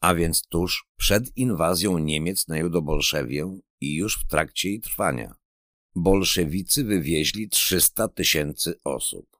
A 0.00 0.14
więc 0.14 0.42
tuż 0.42 0.88
przed 0.96 1.36
inwazją 1.36 1.98
Niemiec 1.98 2.48
na 2.48 2.58
Judobolszewię 2.58 3.58
i 3.80 3.94
już 3.94 4.20
w 4.20 4.26
trakcie 4.26 4.68
jej 4.68 4.80
trwania 4.80 5.34
bolszewicy 5.94 6.84
wywieźli 6.84 7.48
300 7.48 8.08
tysięcy 8.08 8.80
osób. 8.84 9.36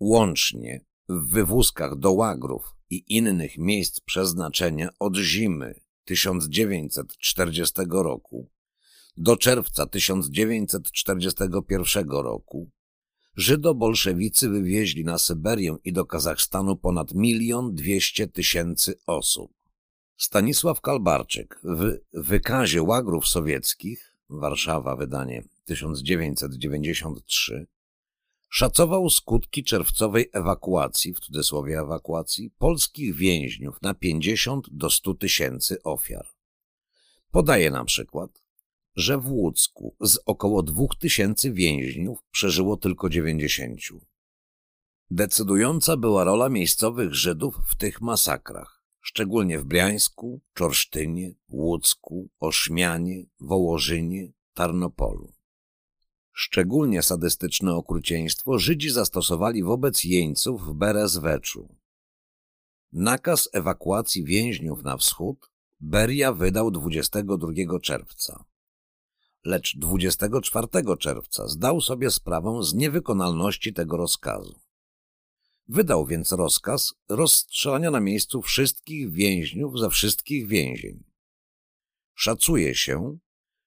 Łącznie 0.00 0.84
w 1.08 1.30
wywózkach 1.30 1.98
do 1.98 2.12
Łagrów 2.12 2.76
i 2.90 3.04
innych 3.08 3.58
miejsc 3.58 4.00
przeznaczenia 4.00 4.88
od 4.98 5.16
zimy 5.16 5.85
1940 6.06 7.72
roku 7.90 8.50
do 9.16 9.36
czerwca 9.36 9.86
1941 9.86 12.08
roku 12.08 12.70
Żydo-bolszewicy 13.36 14.48
wywieźli 14.48 15.04
na 15.04 15.18
Syberię 15.18 15.76
i 15.84 15.92
do 15.92 16.06
Kazachstanu 16.06 16.76
ponad 16.76 17.14
milion 17.14 17.74
dwieście 17.74 18.28
tysięcy 18.28 18.98
osób. 19.06 19.52
Stanisław 20.16 20.80
Kalbarczyk 20.80 21.60
w 21.62 21.98
wykazie 22.12 22.82
łagrów 22.82 23.28
sowieckich 23.28 24.12
Warszawa, 24.30 24.96
wydanie 24.96 25.44
1993, 25.64 27.66
szacował 28.48 29.10
skutki 29.10 29.64
czerwcowej 29.64 30.30
ewakuacji, 30.32 31.14
w 31.14 31.20
cudzysłowie 31.20 31.80
ewakuacji, 31.80 32.50
polskich 32.58 33.14
więźniów 33.14 33.82
na 33.82 33.94
50 33.94 34.66
do 34.70 34.90
100 34.90 35.14
tysięcy 35.14 35.82
ofiar. 35.82 36.26
Podaje 37.30 37.70
na 37.70 37.84
przykład, 37.84 38.42
że 38.96 39.18
w 39.18 39.32
Łódzku 39.32 39.96
z 40.00 40.18
około 40.26 40.62
2 40.62 40.84
tysięcy 40.98 41.52
więźniów 41.52 42.18
przeżyło 42.30 42.76
tylko 42.76 43.08
90. 43.08 43.80
Decydująca 45.10 45.96
była 45.96 46.24
rola 46.24 46.48
miejscowych 46.48 47.14
Żydów 47.14 47.56
w 47.68 47.74
tych 47.74 48.00
masakrach 48.00 48.76
szczególnie 49.06 49.58
w 49.58 49.64
Briańsku, 49.64 50.40
Czorsztynie, 50.54 51.34
Łódzku, 51.48 52.28
Oszmianie, 52.40 53.24
Wołożynie, 53.40 54.32
Tarnopolu. 54.54 55.35
Szczególnie 56.38 57.02
sadystyczne 57.02 57.74
okrucieństwo 57.74 58.58
Żydzi 58.58 58.90
zastosowali 58.90 59.62
wobec 59.62 60.04
jeńców 60.04 60.66
w 60.66 60.74
Berezweczu. 60.74 61.76
Nakaz 62.92 63.48
ewakuacji 63.52 64.24
więźniów 64.24 64.82
na 64.82 64.96
wschód 64.96 65.50
Beria 65.80 66.32
wydał 66.32 66.70
22 66.70 67.80
czerwca. 67.82 68.44
Lecz 69.44 69.76
24 69.76 70.66
czerwca 70.98 71.48
zdał 71.48 71.80
sobie 71.80 72.10
sprawę 72.10 72.62
z 72.62 72.74
niewykonalności 72.74 73.72
tego 73.72 73.96
rozkazu. 73.96 74.60
Wydał 75.68 76.06
więc 76.06 76.32
rozkaz 76.32 76.94
rozstrzelania 77.08 77.90
na 77.90 78.00
miejscu 78.00 78.42
wszystkich 78.42 79.12
więźniów 79.12 79.78
ze 79.78 79.90
wszystkich 79.90 80.48
więzień. 80.48 81.04
Szacuje 82.14 82.74
się, 82.74 83.18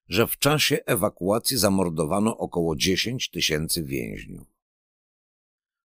że 0.09 0.27
w 0.27 0.37
czasie 0.37 0.85
ewakuacji 0.85 1.57
zamordowano 1.57 2.37
około 2.37 2.75
10 2.75 3.29
tysięcy 3.29 3.83
więźniów. 3.83 4.47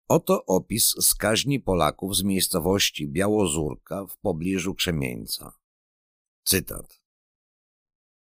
Oto 0.08 0.46
opis 0.46 0.96
skaźni 1.02 1.60
Polaków 1.60 2.16
z 2.16 2.24
miejscowości 2.24 3.08
Białozurka 3.08 4.06
w 4.06 4.18
pobliżu 4.18 4.76
Krzemieńca. 4.76 5.54
Cytat. 6.44 7.02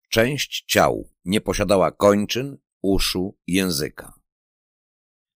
Część 0.10 0.64
ciał 0.68 1.10
nie 1.26 1.42
posiadała 1.42 1.92
kończyn, 1.92 2.58
uszu, 2.82 3.38
języka. 3.48 4.14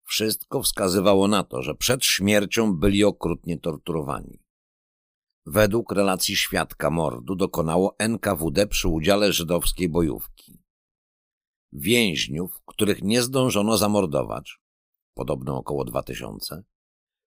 Wszystko 0.04 0.64
wskazywało 0.64 1.28
na 1.28 1.44
to, 1.44 1.62
że 1.62 1.76
przed 1.76 2.06
śmiercią 2.06 2.76
byli 2.76 3.04
okrutnie 3.04 3.60
torturowani. 3.60 4.40
Według 5.46 5.92
relacji 5.92 6.36
świadka 6.36 6.90
mordu 6.90 7.36
dokonało 7.36 7.96
NKWD 8.00 8.68
przy 8.68 8.88
udziale 8.88 9.34
żydowskiej 9.34 9.90
bojówki. 9.90 10.37
Więźniów, 11.74 12.62
których 12.66 13.02
nie 13.02 13.22
zdążono 13.22 13.78
zamordować, 13.78 14.60
podobno 15.14 15.58
około 15.58 15.86
dwa 15.86 16.04
tysiące, 16.04 16.64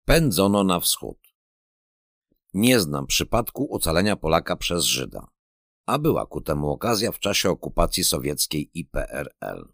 pędzono 0.04 0.64
na 0.64 0.80
wschód. 0.80 1.18
Nie 2.54 2.80
znam 2.80 3.06
przypadku 3.06 3.74
ocalenia 3.74 4.16
Polaka 4.16 4.56
przez 4.56 4.84
Żyda, 4.84 5.26
a 5.86 5.98
była 5.98 6.26
ku 6.26 6.40
temu 6.40 6.70
okazja 6.70 7.12
w 7.12 7.18
czasie 7.18 7.50
okupacji 7.50 8.04
sowieckiej 8.04 8.70
i 8.74 8.84
PRL. 8.84 9.72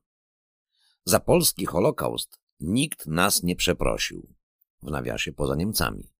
Za 1.04 1.20
polski 1.20 1.66
Holokaust 1.66 2.38
Nikt 2.60 3.06
nas 3.06 3.42
nie 3.42 3.56
przeprosił. 3.56 4.34
W 4.82 4.90
nawiasie 4.90 5.32
poza 5.32 5.56
Niemcami. 5.56 6.12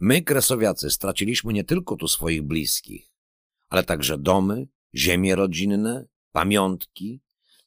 My, 0.00 0.22
kresowiacy, 0.22 0.90
straciliśmy 0.90 1.52
nie 1.52 1.64
tylko 1.64 1.96
tu 1.96 2.08
swoich 2.08 2.42
bliskich, 2.42 3.12
ale 3.68 3.84
także 3.84 4.18
domy, 4.18 4.68
ziemie 4.94 5.34
rodzinne, 5.34 6.06
pamiątki, 6.32 7.20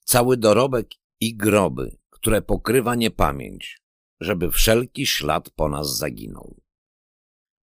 cały 0.07 0.37
dorobek 0.37 0.87
i 1.19 1.35
groby, 1.35 1.97
które 2.09 2.41
pokrywa 2.41 2.95
niepamięć, 2.95 3.81
żeby 4.19 4.51
wszelki 4.51 5.05
ślad 5.05 5.49
po 5.49 5.69
nas 5.69 5.97
zaginął. 5.97 6.61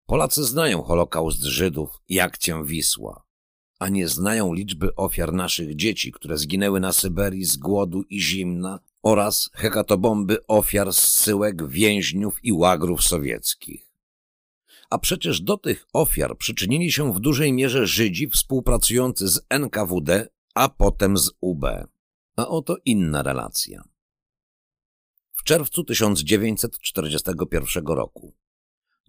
Polacy 0.06 0.44
znają 0.44 0.82
Holokaust 0.82 1.44
Żydów 1.44 1.90
i 2.08 2.20
akcję 2.20 2.64
Wisła, 2.66 3.24
a 3.80 3.90
nie 3.90 4.08
znają 4.08 4.54
liczby 4.54 4.96
ofiar 4.96 5.34
naszych 5.34 5.76
dzieci, 5.76 6.12
które 6.12 6.38
zginęły 6.38 6.80
na 6.80 6.94
Syberii 6.94 7.46
z 7.46 7.58
głodu 7.58 8.04
i 8.10 8.22
zimna 8.22 8.80
oraz 9.04 9.50
hekatobomby 9.54 10.48
ofiar 10.48 10.94
zsyłek 10.94 11.68
więźniów 11.68 12.40
i 12.44 12.52
łagrów 12.52 13.04
sowieckich. 13.04 13.92
A 14.90 14.98
przecież 14.98 15.42
do 15.42 15.58
tych 15.58 15.88
ofiar 15.94 16.38
przyczynili 16.38 16.92
się 16.92 17.14
w 17.14 17.20
dużej 17.20 17.54
mierze 17.54 17.88
Żydzi 17.88 18.30
współpracujący 18.30 19.28
z 19.28 19.42
NKWD, 19.50 20.28
a 20.56 20.70
potem 20.70 21.18
z 21.18 21.32
UB. 21.42 21.66
A 22.36 22.48
oto 22.48 22.78
inna 22.86 23.24
relacja. 23.24 23.84
W 25.32 25.43
czerwcu 25.43 25.84
1941 25.84 27.86
roku, 27.86 28.34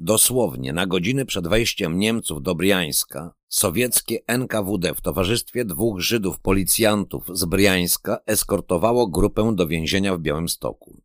dosłownie 0.00 0.72
na 0.72 0.86
godziny 0.86 1.26
przed 1.26 1.48
wejściem 1.48 1.98
Niemców 1.98 2.42
do 2.42 2.54
Briańska, 2.54 3.34
sowieckie 3.48 4.26
NKWD 4.26 4.94
w 4.94 5.00
towarzystwie 5.00 5.64
dwóch 5.64 6.00
Żydów 6.00 6.40
policjantów 6.40 7.24
z 7.32 7.44
Briańska 7.44 8.18
eskortowało 8.26 9.08
grupę 9.08 9.52
do 9.54 9.66
więzienia 9.66 10.16
w 10.16 10.20
Białymstoku. 10.20 11.02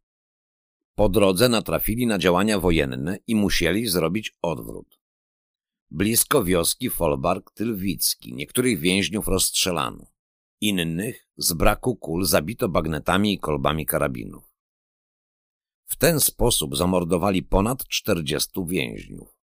Po 0.96 1.10
drodze 1.10 1.50
natrafili 1.50 2.08
na 2.08 2.18
działania 2.18 2.60
wojenne 2.60 3.18
i 3.28 3.36
musieli 3.36 3.88
zrobić 3.88 4.38
odwrót. 4.42 5.00
Blisko 5.92 6.44
wioski 6.44 6.90
Folbark-Tylwicki 6.90 8.34
niektórych 8.34 8.80
więźniów 8.80 9.28
rozstrzelano. 9.28 10.19
Innych 10.62 11.28
z 11.38 11.54
braku 11.54 11.96
kul 11.96 12.26
zabito 12.26 12.70
bagnetami 12.70 13.34
i 13.34 13.40
kolbami 13.40 13.86
karabinów. 13.86 14.44
W 15.86 15.96
ten 15.96 16.20
sposób 16.20 16.78
zamordowali 16.78 17.44
ponad 17.44 17.88
czterdziestu 17.88 18.66
więźniów. 18.66 19.38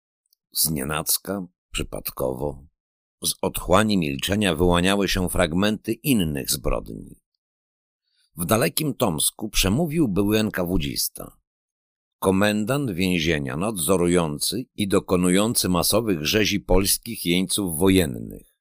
Znienacka, 0.53 1.47
przypadkowo, 1.71 2.65
z 3.25 3.35
otchłani 3.43 3.99
milczenia 3.99 4.55
wyłaniały 4.55 5.09
się 5.09 5.29
fragmenty 5.29 5.93
innych 5.93 6.51
zbrodni. 6.51 7.17
W 8.37 8.45
dalekim 8.45 8.95
Tomsku 8.95 9.49
przemówił 9.49 10.09
były 10.09 10.39
NKWdzista. 10.39 11.37
Komendant 12.19 12.91
więzienia 12.91 13.57
nadzorujący 13.57 14.65
i 14.75 14.89
dokonujący 14.89 15.69
masowych 15.69 16.27
rzezi 16.27 16.61
polskich 16.61 17.27
jeńców 17.27 17.79
wojennych. 17.79 18.52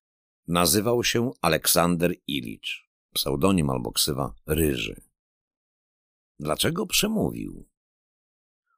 Nazywał 0.47 1.03
się 1.03 1.31
Aleksander 1.41 2.15
Ilicz, 2.27 2.89
pseudonim 3.13 3.69
albo 3.69 3.91
ksywa 3.91 4.33
Ryży. 4.47 5.01
Dlaczego 6.39 6.85
przemówił? 6.85 7.69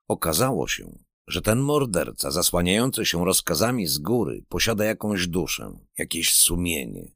Okazało 0.08 0.68
się, 0.68 1.00
że 1.28 1.42
ten 1.42 1.60
morderca 1.60 2.32
zasłaniający 2.32 3.06
się 3.06 3.26
rozkazami 3.26 3.88
z 3.88 3.98
góry 3.98 4.46
posiada 4.50 4.86
jakąś 4.86 5.28
duszę, 5.28 5.80
jakieś 5.98 6.36
sumienie, 6.36 7.12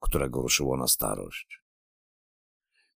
którego 0.00 0.42
ruszyło 0.42 0.76
na 0.76 0.88
starość. 0.88 1.62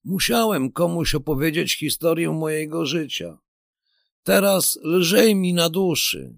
Musiałem 0.04 0.72
komuś 0.72 1.16
opowiedzieć 1.16 1.78
historię 1.78 2.32
mojego 2.32 2.86
życia. 2.86 3.38
Teraz 4.24 4.80
lżej 4.84 5.36
mi 5.36 5.54
na 5.54 5.70
duszy. 5.70 6.38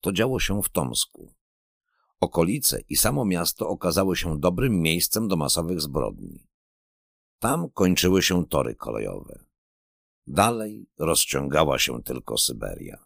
To 0.00 0.12
działo 0.12 0.40
się 0.40 0.62
w 0.62 0.68
Tomsku. 0.68 1.34
Okolice 2.22 2.80
i 2.88 2.96
samo 2.96 3.24
miasto 3.24 3.68
okazały 3.68 4.16
się 4.16 4.40
dobrym 4.40 4.80
miejscem 4.80 5.28
do 5.28 5.36
masowych 5.36 5.80
zbrodni. 5.80 6.46
Tam 7.38 7.70
kończyły 7.70 8.22
się 8.22 8.46
tory 8.46 8.74
kolejowe. 8.74 9.44
Dalej 10.26 10.86
rozciągała 10.98 11.78
się 11.78 12.02
tylko 12.02 12.38
Syberia. 12.38 13.04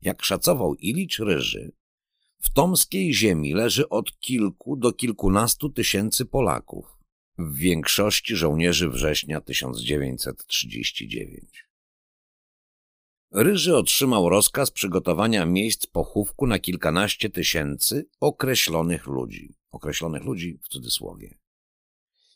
Jak 0.00 0.22
szacował 0.22 0.74
Ilicz 0.74 1.18
Ryży, 1.18 1.72
w 2.38 2.50
tomskiej 2.50 3.14
ziemi 3.14 3.54
leży 3.54 3.88
od 3.88 4.18
kilku 4.18 4.76
do 4.76 4.92
kilkunastu 4.92 5.70
tysięcy 5.70 6.26
Polaków, 6.26 6.98
w 7.38 7.56
większości 7.56 8.36
żołnierzy 8.36 8.88
września 8.88 9.40
1939. 9.40 11.71
Ryży 13.34 13.76
otrzymał 13.76 14.28
rozkaz 14.28 14.70
przygotowania 14.70 15.46
miejsc 15.46 15.86
pochówku 15.86 16.46
na 16.46 16.58
kilkanaście 16.58 17.30
tysięcy 17.30 18.08
określonych 18.20 19.06
ludzi. 19.06 19.54
Określonych 19.70 20.24
ludzi 20.24 20.58
w 20.62 20.68
cudzysłowie. 20.68 21.38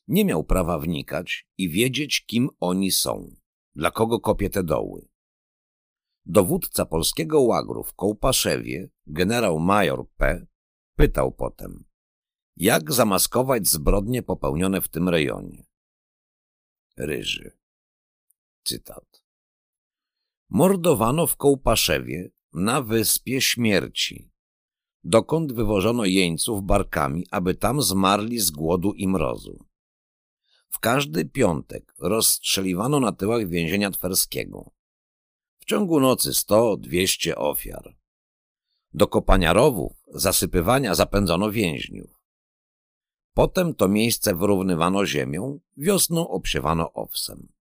Nie 0.09 0.25
miał 0.25 0.45
prawa 0.45 0.79
wnikać 0.79 1.49
i 1.59 1.71
wiedzieć, 1.71 2.27
kim 2.27 2.49
oni 2.61 2.91
są, 2.91 3.35
dla 3.75 3.91
kogo 3.91 4.21
kopie 4.21 4.51
te 4.51 4.63
doły. 4.65 5.09
Dowódca 6.27 6.87
polskiego 6.87 7.41
łagru 7.41 7.83
w 7.83 7.95
Kołpaszewie, 7.95 8.89
generał 9.07 9.59
major 9.59 10.09
P., 10.17 10.47
pytał 10.97 11.33
potem, 11.33 11.85
jak 12.57 12.93
zamaskować 12.93 13.69
zbrodnie 13.69 14.23
popełnione 14.23 14.81
w 14.81 14.89
tym 14.89 15.09
rejonie. 15.09 15.67
Ryży. 16.97 17.59
Cytat. 18.65 19.26
Mordowano 20.49 21.27
w 21.27 21.37
Kołpaszewie 21.37 22.31
na 22.53 22.83
Wyspie 22.83 23.41
Śmierci, 23.41 24.31
dokąd 25.05 25.53
wywożono 25.53 26.05
jeńców 26.05 26.63
barkami, 26.63 27.27
aby 27.31 27.55
tam 27.55 27.83
zmarli 27.83 28.39
z 28.39 28.51
głodu 28.51 28.93
i 28.93 29.09
mrozu. 29.09 29.67
W 30.69 30.79
każdy 30.79 31.25
piątek 31.25 31.95
rozstrzeliwano 31.99 33.01
na 33.01 33.13
tyłach 33.13 33.49
więzienia 33.49 33.91
twerskiego. 33.91 34.71
W 35.59 35.65
ciągu 35.65 36.01
nocy 36.01 36.35
sto, 36.35 36.77
dwieście 36.77 37.37
ofiar. 37.37 37.97
Do 38.95 39.07
kopania 39.09 39.53
rowów, 39.53 39.93
zasypywania 40.15 40.95
zapędzono 40.95 41.51
więźniów. 41.51 42.21
Potem 43.35 43.75
to 43.75 43.89
miejsce 43.89 44.35
wyrównywano 44.35 45.07
ziemią, 45.07 45.61
wiosną 45.77 46.29
obsiewano 46.29 46.93
owsem. 46.93 47.56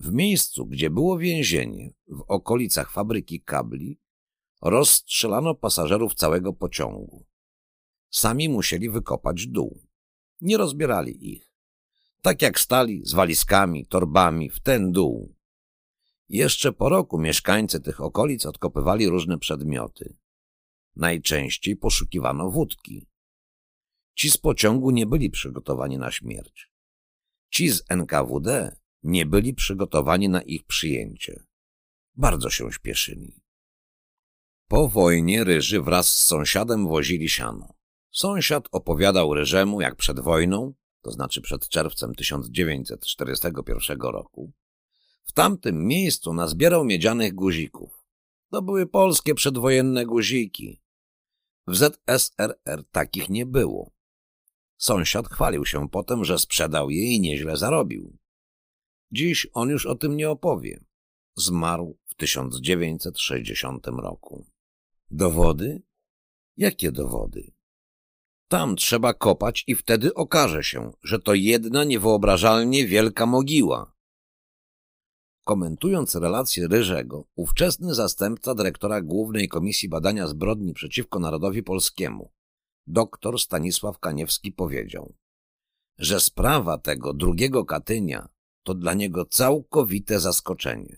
W 0.00 0.12
miejscu, 0.12 0.66
gdzie 0.66 0.90
było 0.90 1.18
więzienie, 1.18 1.94
w 2.08 2.24
okolicach 2.26 2.90
fabryki 2.90 3.42
kabli, 3.42 4.00
rozstrzelano 4.62 5.54
pasażerów 5.54 6.14
całego 6.14 6.52
pociągu. 6.52 7.26
Sami 8.10 8.48
musieli 8.48 8.90
wykopać 8.90 9.46
dół. 9.46 9.86
Nie 10.40 10.56
rozbierali 10.56 11.32
ich. 11.34 11.52
Tak 12.22 12.42
jak 12.42 12.60
stali 12.60 13.02
z 13.04 13.12
walizkami, 13.12 13.86
torbami 13.86 14.50
w 14.50 14.60
ten 14.60 14.92
dół. 14.92 15.34
Jeszcze 16.28 16.72
po 16.72 16.88
roku 16.88 17.18
mieszkańcy 17.18 17.80
tych 17.80 18.00
okolic 18.00 18.46
odkopywali 18.46 19.08
różne 19.08 19.38
przedmioty. 19.38 20.16
Najczęściej 20.96 21.76
poszukiwano 21.76 22.50
wódki. 22.50 23.06
Ci 24.14 24.30
z 24.30 24.36
pociągu 24.36 24.90
nie 24.90 25.06
byli 25.06 25.30
przygotowani 25.30 25.98
na 25.98 26.10
śmierć. 26.10 26.72
Ci 27.50 27.68
z 27.68 27.82
NKWD 27.88 28.79
nie 29.02 29.26
byli 29.26 29.54
przygotowani 29.54 30.28
na 30.28 30.42
ich 30.42 30.66
przyjęcie. 30.66 31.42
Bardzo 32.14 32.50
się 32.50 32.72
śpieszyli. 32.72 33.40
Po 34.68 34.88
wojnie 34.88 35.44
Ryży 35.44 35.82
wraz 35.82 36.16
z 36.16 36.26
sąsiadem 36.26 36.88
wozili 36.88 37.28
siano. 37.28 37.74
Sąsiad 38.10 38.68
opowiadał 38.72 39.34
Ryżemu, 39.34 39.80
jak 39.80 39.96
przed 39.96 40.20
wojną, 40.20 40.74
to 41.02 41.10
znaczy 41.10 41.40
przed 41.40 41.68
czerwcem 41.68 42.14
1941 42.14 44.00
roku, 44.00 44.52
w 45.24 45.32
tamtym 45.32 45.86
miejscu 45.86 46.34
nazbierał 46.34 46.84
miedzianych 46.84 47.34
guzików. 47.34 48.04
To 48.50 48.62
były 48.62 48.86
polskie 48.86 49.34
przedwojenne 49.34 50.06
guziki. 50.06 50.82
W 51.66 51.76
ZSRR 51.76 52.84
takich 52.90 53.28
nie 53.28 53.46
było. 53.46 53.92
Sąsiad 54.76 55.28
chwalił 55.28 55.66
się 55.66 55.88
potem, 55.88 56.24
że 56.24 56.38
sprzedał 56.38 56.90
je 56.90 57.14
i 57.14 57.20
nieźle 57.20 57.56
zarobił. 57.56 58.18
Dziś 59.12 59.46
on 59.52 59.68
już 59.68 59.86
o 59.86 59.94
tym 59.94 60.16
nie 60.16 60.30
opowie. 60.30 60.84
Zmarł 61.36 61.98
w 62.04 62.14
1960 62.14 63.86
roku. 63.86 64.46
Dowody? 65.10 65.82
Jakie 66.56 66.92
dowody? 66.92 67.52
Tam 68.48 68.76
trzeba 68.76 69.14
kopać 69.14 69.64
i 69.66 69.74
wtedy 69.74 70.14
okaże 70.14 70.64
się, 70.64 70.92
że 71.02 71.18
to 71.18 71.34
jedna 71.34 71.84
niewyobrażalnie 71.84 72.86
wielka 72.86 73.26
mogiła. 73.26 73.92
Komentując 75.44 76.14
relację 76.14 76.68
Ryżego, 76.68 77.24
ówczesny 77.34 77.94
zastępca 77.94 78.54
dyrektora 78.54 79.00
Głównej 79.00 79.48
Komisji 79.48 79.88
Badania 79.88 80.26
Zbrodni 80.26 80.74
przeciwko 80.74 81.18
Narodowi 81.18 81.62
Polskiemu, 81.62 82.32
doktor 82.86 83.40
Stanisław 83.40 83.98
Kaniewski 83.98 84.52
powiedział, 84.52 85.14
że 85.98 86.20
sprawa 86.20 86.78
tego 86.78 87.14
drugiego 87.14 87.64
Katynia 87.64 88.28
to 88.62 88.74
dla 88.74 88.94
niego 88.94 89.24
całkowite 89.24 90.20
zaskoczenie. 90.20 90.96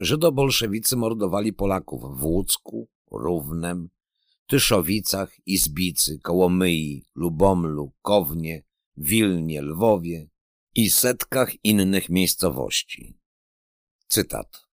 Żydobolszewicy 0.00 0.96
mordowali 0.96 1.52
Polaków 1.52 2.18
w 2.18 2.24
Łódzku, 2.24 2.88
Równem, 3.10 3.88
Tyszowicach, 4.46 5.46
Izbicy, 5.46 6.18
Kołomyi, 6.18 7.04
Lubomlu, 7.14 7.92
Kownie, 8.02 8.62
Wilnie, 8.96 9.62
Lwowie 9.62 10.28
i 10.74 10.90
setkach 10.90 11.64
innych 11.64 12.08
miejscowości. 12.08 13.18
Cytat. 14.08 14.68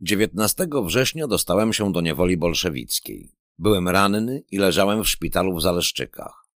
19 0.00 0.66
września 0.84 1.26
dostałem 1.26 1.72
się 1.72 1.92
do 1.92 2.00
niewoli 2.00 2.36
bolszewickiej. 2.36 3.32
Byłem 3.58 3.88
ranny 3.88 4.42
i 4.50 4.58
leżałem 4.58 5.04
w 5.04 5.08
szpitalu 5.08 5.56
w 5.56 5.62
Zaleszczykach. 5.62 6.46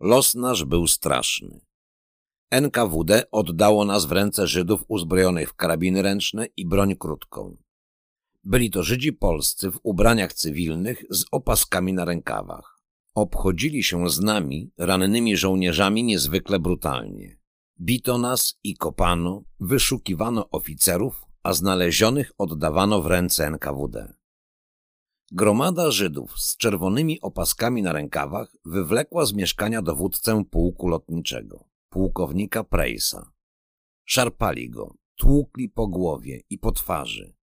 Los 0.00 0.34
nasz 0.34 0.64
był 0.64 0.86
straszny. 0.86 1.60
NKWD 2.50 3.30
oddało 3.30 3.84
nas 3.84 4.06
w 4.06 4.12
ręce 4.12 4.46
Żydów 4.46 4.84
uzbrojonych 4.88 5.50
w 5.50 5.54
karabiny 5.54 6.02
ręczne 6.02 6.46
i 6.56 6.66
broń 6.66 6.96
krótką. 6.96 7.56
Byli 8.44 8.70
to 8.70 8.82
Żydzi 8.82 9.12
polscy 9.12 9.70
w 9.70 9.80
ubraniach 9.82 10.32
cywilnych 10.32 11.04
z 11.10 11.24
opaskami 11.32 11.92
na 11.92 12.04
rękawach. 12.04 12.80
Obchodzili 13.14 13.82
się 13.82 14.10
z 14.10 14.20
nami, 14.20 14.70
rannymi 14.78 15.36
żołnierzami, 15.36 16.04
niezwykle 16.04 16.58
brutalnie. 16.58 17.38
Bito 17.80 18.18
nas 18.18 18.58
i 18.64 18.76
kopano, 18.76 19.44
wyszukiwano 19.60 20.50
oficerów, 20.50 21.24
a 21.42 21.52
znalezionych 21.52 22.32
oddawano 22.38 23.02
w 23.02 23.06
ręce 23.06 23.46
NKWD. 23.46 24.14
Gromada 25.32 25.90
Żydów 25.90 26.40
z 26.40 26.56
czerwonymi 26.56 27.20
opaskami 27.20 27.82
na 27.82 27.92
rękawach 27.92 28.56
wywlekła 28.64 29.26
z 29.26 29.32
mieszkania 29.32 29.82
dowódcę 29.82 30.44
pułku 30.50 30.88
lotniczego, 30.88 31.64
pułkownika 31.94 32.64
Prejsa. 32.64 33.32
Szarpali 34.04 34.70
go, 34.70 34.94
tłukli 35.16 35.68
po 35.68 35.86
głowie 35.86 36.40
i 36.50 36.58
po 36.58 36.72
twarzy. 36.72 37.34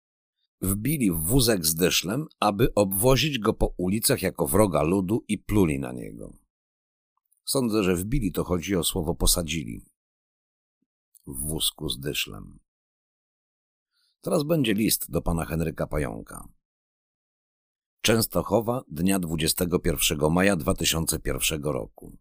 Wbili 0.60 1.12
w 1.12 1.16
wózek 1.16 1.66
z 1.66 1.74
dyszlem, 1.74 2.26
aby 2.40 2.74
obwozić 2.74 3.38
go 3.38 3.54
po 3.54 3.74
ulicach 3.76 4.22
jako 4.22 4.46
wroga 4.46 4.82
ludu 4.82 5.24
i 5.28 5.38
pluli 5.38 5.78
na 5.78 5.92
niego. 5.92 6.32
Sądzę, 7.44 7.82
że 7.82 7.96
wbili 7.96 8.32
to 8.32 8.44
chodzi 8.44 8.76
o 8.76 8.84
słowo 8.84 9.14
posadzili. 9.14 9.84
W 11.26 11.48
wózku 11.48 11.88
z 11.88 12.00
dyszlem. 12.00 12.58
Teraz 14.20 14.42
będzie 14.42 14.74
list 14.74 15.10
do 15.10 15.22
pana 15.22 15.44
Henryka 15.44 15.86
Pająka. 15.86 16.48
Częstochowa, 18.00 18.84
dnia 18.88 19.18
21 19.18 20.32
maja 20.32 20.56
2001 20.56 21.62
roku. 21.62 22.16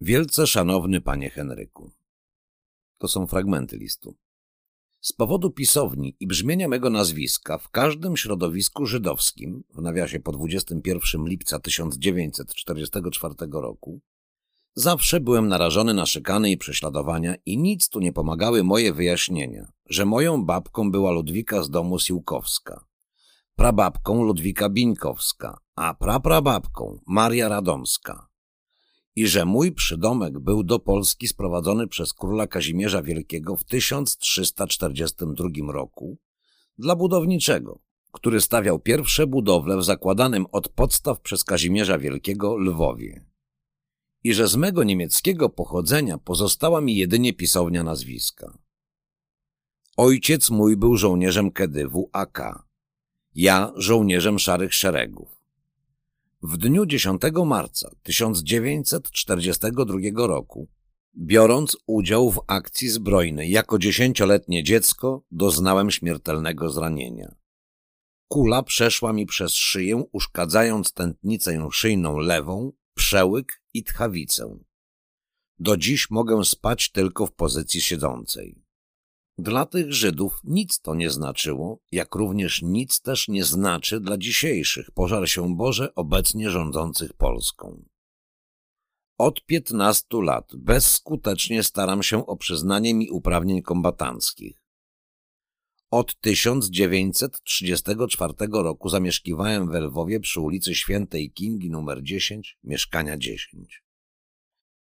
Wielce 0.00 0.46
szanowny 0.46 1.00
panie 1.00 1.30
Henryku. 1.30 1.90
To 2.98 3.08
są 3.08 3.26
fragmenty 3.26 3.76
listu. 3.76 4.16
Z 5.00 5.12
powodu 5.12 5.50
pisowni 5.50 6.16
i 6.20 6.26
brzmienia 6.26 6.68
mego 6.68 6.90
nazwiska 6.90 7.58
w 7.58 7.70
każdym 7.70 8.16
środowisku 8.16 8.86
żydowskim, 8.86 9.64
w 9.74 9.82
nawiasie 9.82 10.20
po 10.20 10.32
21 10.32 11.26
lipca 11.26 11.58
1944 11.58 13.34
roku, 13.52 14.00
zawsze 14.74 15.20
byłem 15.20 15.48
narażony 15.48 15.94
na 15.94 16.06
szykany 16.06 16.50
i 16.50 16.56
prześladowania 16.56 17.34
i 17.46 17.58
nic 17.58 17.88
tu 17.88 18.00
nie 18.00 18.12
pomagały 18.12 18.64
moje 18.64 18.92
wyjaśnienia, 18.92 19.72
że 19.86 20.04
moją 20.04 20.44
babką 20.44 20.90
była 20.90 21.10
Ludwika 21.10 21.62
z 21.62 21.70
domu 21.70 21.98
Siłkowska, 21.98 22.84
prababką 23.54 24.22
Ludwika 24.22 24.68
Bińkowska, 24.68 25.58
a 25.74 25.94
praprababką 25.94 27.00
Maria 27.06 27.48
Radomska. 27.48 28.35
I 29.16 29.26
że 29.26 29.44
mój 29.44 29.72
przydomek 29.72 30.38
był 30.38 30.64
do 30.64 30.78
Polski 30.78 31.28
sprowadzony 31.28 31.88
przez 31.88 32.12
króla 32.12 32.46
Kazimierza 32.46 33.02
Wielkiego 33.02 33.56
w 33.56 33.64
1342 33.64 35.72
roku 35.72 36.18
dla 36.78 36.96
budowniczego, 36.96 37.78
który 38.12 38.40
stawiał 38.40 38.78
pierwsze 38.78 39.26
budowle 39.26 39.76
w 39.76 39.84
zakładanym 39.84 40.46
od 40.52 40.68
podstaw 40.68 41.20
przez 41.20 41.44
Kazimierza 41.44 41.98
Wielkiego 41.98 42.56
Lwowie. 42.56 43.24
I 44.24 44.34
że 44.34 44.48
z 44.48 44.56
mego 44.56 44.84
niemieckiego 44.84 45.48
pochodzenia 45.48 46.18
pozostała 46.18 46.80
mi 46.80 46.96
jedynie 46.96 47.32
pisownia 47.32 47.82
nazwiska. 47.82 48.58
Ojciec 49.96 50.50
mój 50.50 50.76
był 50.76 50.96
żołnierzem 50.96 51.50
Kedywu 51.50 52.10
AK, 52.12 52.68
ja 53.34 53.72
żołnierzem 53.76 54.38
Szarych 54.38 54.74
Szeregów. 54.74 55.35
W 56.48 56.56
dniu 56.56 56.86
10 56.86 57.22
marca 57.46 57.90
1942 58.02 60.26
roku, 60.26 60.68
biorąc 61.16 61.76
udział 61.86 62.30
w 62.30 62.40
akcji 62.46 62.88
zbrojnej 62.88 63.50
jako 63.50 63.78
dziesięcioletnie 63.78 64.64
dziecko, 64.64 65.22
doznałem 65.30 65.90
śmiertelnego 65.90 66.70
zranienia. 66.70 67.34
Kula 68.28 68.62
przeszła 68.62 69.12
mi 69.12 69.26
przez 69.26 69.54
szyję, 69.54 70.04
uszkadzając 70.12 70.92
tętnicę 70.92 71.68
szyjną 71.72 72.18
lewą, 72.18 72.72
przełyk 72.94 73.62
i 73.74 73.84
tchawicę. 73.84 74.58
Do 75.58 75.76
dziś 75.76 76.10
mogę 76.10 76.44
spać 76.44 76.90
tylko 76.90 77.26
w 77.26 77.32
pozycji 77.32 77.80
siedzącej. 77.80 78.65
Dla 79.38 79.66
tych 79.66 79.92
Żydów 79.92 80.40
nic 80.44 80.80
to 80.80 80.94
nie 80.94 81.10
znaczyło, 81.10 81.78
jak 81.92 82.14
również 82.14 82.62
nic 82.62 83.00
też 83.00 83.28
nie 83.28 83.44
znaczy 83.44 84.00
dla 84.00 84.18
dzisiejszych, 84.18 84.90
pożar 84.90 85.28
się 85.28 85.56
Boże, 85.56 85.94
obecnie 85.94 86.50
rządzących 86.50 87.12
Polską. 87.12 87.84
Od 89.18 89.46
piętnastu 89.46 90.20
lat 90.20 90.52
bezskutecznie 90.56 91.62
staram 91.62 92.02
się 92.02 92.26
o 92.26 92.36
przyznanie 92.36 92.94
mi 92.94 93.10
uprawnień 93.10 93.62
kombatanckich. 93.62 94.62
Od 95.90 96.20
1934 96.20 98.32
roku 98.52 98.88
zamieszkiwałem 98.88 99.70
w 99.70 99.74
Lwowie 99.74 100.20
przy 100.20 100.40
ulicy 100.40 100.74
Świętej 100.74 101.30
Kingi 101.30 101.66
nr 101.66 102.02
10, 102.02 102.58
mieszkania 102.64 103.18
10. 103.18 103.84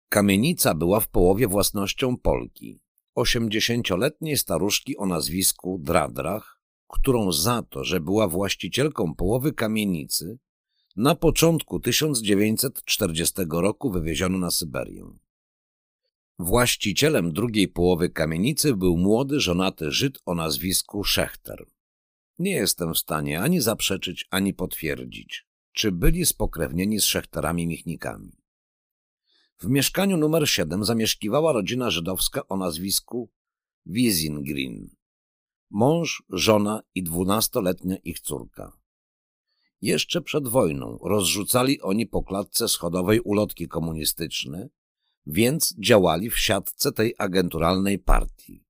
Kamienica 0.08 0.74
była 0.74 1.00
w 1.00 1.08
połowie 1.08 1.48
własnością 1.48 2.16
Polki, 2.16 2.80
osiemdziesięcioletniej 3.16 4.36
staruszki 4.36 4.96
o 4.96 5.06
nazwisku 5.06 5.78
Dradrach, 5.82 6.60
którą 6.88 7.32
za 7.32 7.62
to, 7.62 7.84
że 7.84 8.00
była 8.00 8.28
właścicielką 8.28 9.14
połowy 9.14 9.52
kamienicy, 9.52 10.38
na 10.96 11.14
początku 11.14 11.80
1940 11.80 13.34
roku 13.50 13.90
wywieziono 13.90 14.38
na 14.38 14.50
Syberię. 14.50 15.04
Właścicielem 16.38 17.32
drugiej 17.32 17.68
połowy 17.68 18.10
kamienicy 18.10 18.76
był 18.76 18.96
młody, 18.96 19.40
żonaty 19.40 19.90
Żyd 19.90 20.18
o 20.26 20.34
nazwisku 20.34 21.04
Szechter. 21.04 21.66
Nie 22.38 22.52
jestem 22.52 22.94
w 22.94 22.98
stanie 22.98 23.40
ani 23.40 23.60
zaprzeczyć, 23.60 24.26
ani 24.30 24.54
potwierdzić, 24.54 25.46
czy 25.72 25.92
byli 25.92 26.26
spokrewnieni 26.26 27.00
z 27.00 27.04
Szechterami 27.04 27.66
Michnikami. 27.66 28.32
W 29.58 29.68
mieszkaniu 29.68 30.16
numer 30.16 30.48
7 30.48 30.84
zamieszkiwała 30.84 31.52
rodzina 31.52 31.90
żydowska 31.90 32.48
o 32.48 32.56
nazwisku 32.56 33.30
Wizingrin. 33.86 34.90
Mąż, 35.70 36.22
żona 36.28 36.82
i 36.94 37.02
dwunastoletnia 37.02 37.96
ich 37.96 38.20
córka. 38.20 38.72
Jeszcze 39.80 40.20
przed 40.20 40.48
wojną 40.48 40.98
rozrzucali 41.02 41.80
oni 41.80 42.06
po 42.06 42.22
klatce 42.22 42.68
schodowej 42.68 43.20
ulotki 43.20 43.68
komunistyczne, 43.68 44.68
więc 45.26 45.74
działali 45.78 46.30
w 46.30 46.38
siatce 46.38 46.92
tej 46.92 47.14
agenturalnej 47.18 47.98
partii. 47.98 48.64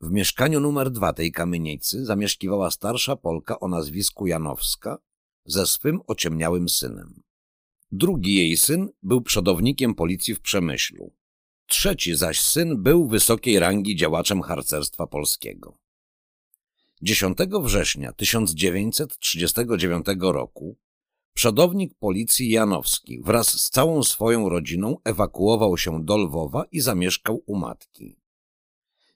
W 0.00 0.10
mieszkaniu 0.10 0.60
numer 0.60 0.90
dwa 0.90 1.12
tej 1.12 1.32
kamienicy 1.32 2.04
zamieszkiwała 2.04 2.70
starsza 2.70 3.16
Polka 3.16 3.60
o 3.60 3.68
nazwisku 3.68 4.26
Janowska 4.26 4.98
ze 5.44 5.66
swym 5.66 6.00
ociemniałym 6.06 6.68
synem. 6.68 7.27
Drugi 7.92 8.34
jej 8.34 8.56
syn 8.56 8.88
był 9.02 9.20
przodownikiem 9.20 9.94
policji 9.94 10.34
w 10.34 10.40
Przemyślu. 10.40 11.12
Trzeci 11.66 12.16
zaś 12.16 12.40
syn 12.40 12.82
był 12.82 13.08
wysokiej 13.08 13.58
rangi 13.58 13.96
działaczem 13.96 14.42
harcerstwa 14.42 15.06
polskiego. 15.06 15.78
10 17.02 17.38
września 17.62 18.12
1939 18.12 20.06
roku 20.20 20.78
przodownik 21.34 21.94
policji 21.94 22.50
Janowski 22.50 23.20
wraz 23.22 23.48
z 23.60 23.70
całą 23.70 24.02
swoją 24.02 24.48
rodziną 24.48 24.96
ewakuował 25.04 25.78
się 25.78 26.04
do 26.04 26.16
Lwowa 26.16 26.64
i 26.72 26.80
zamieszkał 26.80 27.42
u 27.46 27.56
matki. 27.56 28.16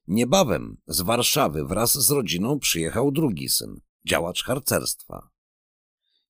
Niebawem 0.08 0.76
z 0.86 1.00
Warszawy 1.00 1.64
wraz 1.64 2.06
z 2.06 2.10
rodziną 2.10 2.58
przyjechał 2.58 3.10
drugi 3.10 3.48
syn, 3.48 3.80
działacz 4.04 4.44
harcerstwa. 4.44 5.31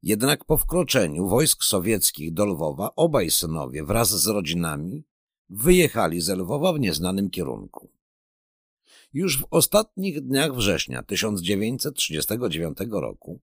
Jednak 0.02 0.44
po 0.44 0.56
wkroczeniu 0.56 1.28
wojsk 1.28 1.64
sowieckich 1.64 2.32
do 2.32 2.46
Lwowa 2.46 2.94
obaj 2.96 3.30
synowie 3.30 3.84
wraz 3.84 4.10
z 4.22 4.26
rodzinami 4.26 5.04
wyjechali 5.48 6.20
z 6.20 6.28
Lwowa 6.28 6.72
w 6.72 6.80
nieznanym 6.80 7.30
kierunku. 7.30 7.90
Już 9.12 9.38
w 9.38 9.46
ostatnich 9.50 10.20
dniach 10.20 10.54
września 10.54 11.02
1939 11.02 12.78
roku 12.90 13.40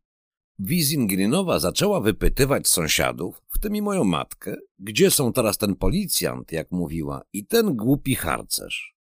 Wizingrinowa 0.59 1.59
zaczęła 1.59 2.01
wypytywać 2.01 2.67
sąsiadów, 2.67 3.41
w 3.47 3.59
tym 3.59 3.75
i 3.75 3.81
moją 3.81 4.03
matkę, 4.03 4.55
gdzie 4.79 5.11
są 5.11 5.33
teraz 5.33 5.57
ten 5.57 5.75
policjant, 5.75 6.51
jak 6.51 6.71
mówiła, 6.71 7.21
i 7.33 7.45
ten 7.45 7.75
głupi 7.75 8.15
harcerz. 8.15 8.95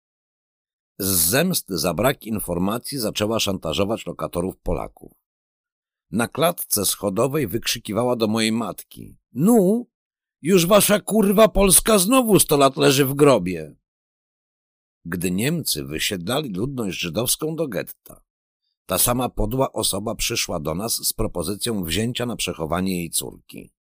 Z 1.00 1.08
zemsty 1.08 1.78
za 1.78 1.94
brak 1.94 2.24
informacji 2.24 2.98
zaczęła 2.98 3.39
szantażować 3.39 4.06
lokatorów 4.06 4.58
Polaków. 4.58 5.25
Na 6.12 6.28
klatce 6.28 6.86
schodowej 6.86 7.48
wykrzykiwała 7.48 8.15
do 8.15 8.28
mojej 8.28 8.52
matki. 8.52 9.18
Nu, 9.34 9.88
już 10.41 10.65
wasza 10.65 11.00
kurwa 11.00 11.48
Polska 11.48 12.00
znowu 12.00 12.39
sto 12.39 12.58
lat 12.58 12.78
leży 12.78 13.06
w 13.06 13.13
grobie. 13.13 13.76
Gdy 15.06 15.32
Niemcy 15.32 15.84
wysiedlali 15.84 16.54
ludność 16.54 17.00
żydowską 17.00 17.56
do 17.56 17.68
getta, 17.68 18.26
ta 18.86 18.98
sama 18.98 19.30
podła 19.30 19.72
osoba 19.72 20.15
przyszła 20.15 20.60
do 20.60 20.76
nas 20.76 20.94
z 20.94 21.13
propozycją 21.13 21.84
wzięcia 21.84 22.26
na 22.26 22.36
przechowanie 22.36 22.98
jej 22.98 23.10
córki. 23.10 23.74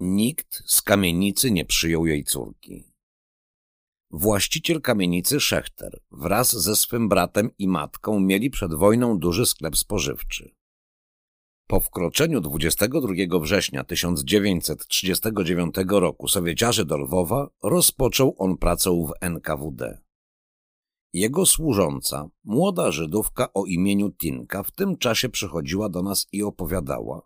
Nikt 0.00 0.62
z 0.66 0.82
kamienicy 0.82 1.50
nie 1.50 1.64
przyjął 1.64 2.06
jej 2.06 2.24
córki. 2.24 2.84
Właściciel 4.10 4.80
kamienicy 4.80 5.40
Szechter 5.40 6.00
wraz 6.10 6.52
ze 6.52 6.76
swym 6.76 7.08
bratem 7.08 7.50
i 7.58 7.68
matką 7.68 8.20
mieli 8.20 8.50
przed 8.50 8.74
wojną 8.74 9.18
duży 9.18 9.46
sklep 9.46 9.76
spożywczy. 9.76 10.54
Po 11.70 11.80
wkroczeniu 11.80 12.40
22 12.40 13.38
września 13.40 13.84
1939 13.84 15.74
roku 15.88 16.28
Sowieciarzy 16.28 16.84
do 16.84 16.98
Lwowa 16.98 17.50
rozpoczął 17.62 18.34
on 18.38 18.56
pracę 18.56 18.90
w 18.90 19.12
NKWD. 19.20 20.00
Jego 21.12 21.46
służąca, 21.46 22.28
młoda 22.44 22.92
Żydówka 22.92 23.52
o 23.52 23.66
imieniu 23.66 24.10
Tinka, 24.12 24.62
w 24.62 24.70
tym 24.70 24.96
czasie 24.98 25.28
przychodziła 25.28 25.88
do 25.88 26.02
nas 26.02 26.26
i 26.32 26.42
opowiadała, 26.42 27.22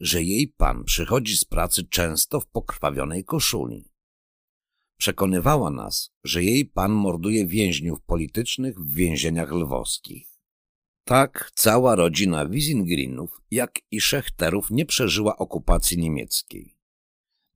że 0.00 0.22
jej 0.22 0.48
pan 0.48 0.84
przychodzi 0.84 1.36
z 1.36 1.44
pracy 1.44 1.84
często 1.84 2.40
w 2.40 2.46
pokrwawionej 2.46 3.24
koszuli. 3.24 3.84
Przekonywała 4.96 5.70
nas, 5.70 6.10
że 6.24 6.44
jej 6.44 6.66
pan 6.66 6.92
morduje 6.92 7.46
więźniów 7.46 8.02
politycznych 8.02 8.80
w 8.80 8.94
więzieniach 8.94 9.52
lwowskich. 9.52 10.31
Tak 11.04 11.50
cała 11.54 11.94
rodzina 11.94 12.48
Wisingrinów, 12.48 13.40
jak 13.50 13.80
i 13.90 14.00
Szechterów 14.00 14.70
nie 14.70 14.86
przeżyła 14.86 15.36
okupacji 15.36 15.98
niemieckiej. 15.98 16.76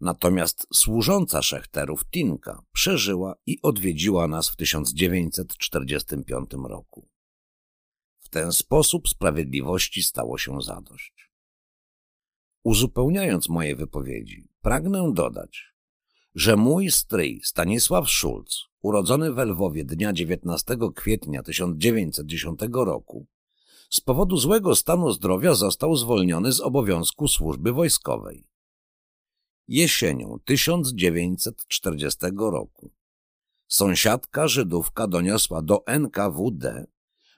Natomiast 0.00 0.66
służąca 0.74 1.42
Szechterów 1.42 2.04
Tinka 2.11 2.62
przeżyła 2.72 3.35
i 3.46 3.59
odwiedziła 3.62 4.28
nas 4.28 4.48
w 4.48 4.56
1945 4.56 6.50
roku. 6.68 7.09
W 8.20 8.28
ten 8.28 8.52
sposób 8.52 9.09
sprawiedliwości 9.09 10.02
stało 10.02 10.38
się 10.38 10.62
zadość. 10.62 11.30
Uzupełniając 12.64 13.48
moje 13.48 13.76
wypowiedzi, 13.76 14.48
pragnę 14.61 15.12
dodać, 15.14 15.74
że 16.35 16.56
mój 16.56 16.90
stryj 16.90 17.40
Stanisław 17.44 18.11
Szulc, 18.11 18.59
urodzony 18.82 19.32
w 19.32 19.38
Lwowie 19.38 19.85
dnia 19.85 20.12
19 20.12 20.76
kwietnia 20.94 21.42
1910 21.42 22.61
roku, 22.72 23.26
z 23.90 24.01
powodu 24.01 24.37
złego 24.37 24.75
stanu 24.75 25.12
zdrowia 25.12 25.55
został 25.55 25.96
zwolniony 25.96 26.53
z 26.53 26.61
obowiązku 26.61 27.29
służby 27.29 27.72
wojskowej. 27.72 28.49
Jesienią 29.68 30.38
1940 30.44 32.18
roku 32.37 32.90
sąsiadka 33.68 34.49
Żydówka 34.49 35.07
doniosła 35.07 35.62
do 35.62 35.87
NKWD, 35.87 36.87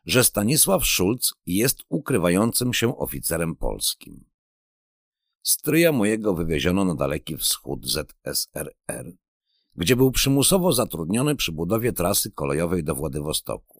że 0.07 0.25
Stanisław 0.25 0.87
Szulc 0.87 1.35
jest 1.47 1.79
ukrywającym 1.89 2.75
się 2.75 2.99
oficerem 2.99 3.57
polskim. 3.57 4.25
Stryja 5.43 5.93
mojego 5.93 6.35
wywieziono 6.35 6.85
na 6.85 6.95
daleki 6.95 7.37
wschód 7.37 7.87
ZSRR, 7.87 9.17
gdzie 9.77 9.97
był 9.97 10.11
przymusowo 10.11 10.73
zatrudniony 10.73 11.37
przy 11.37 11.53
budowie 11.53 11.93
trasy 11.93 12.31
kolejowej 12.31 12.85
do 12.85 12.95
Władywostoku. 12.95 13.78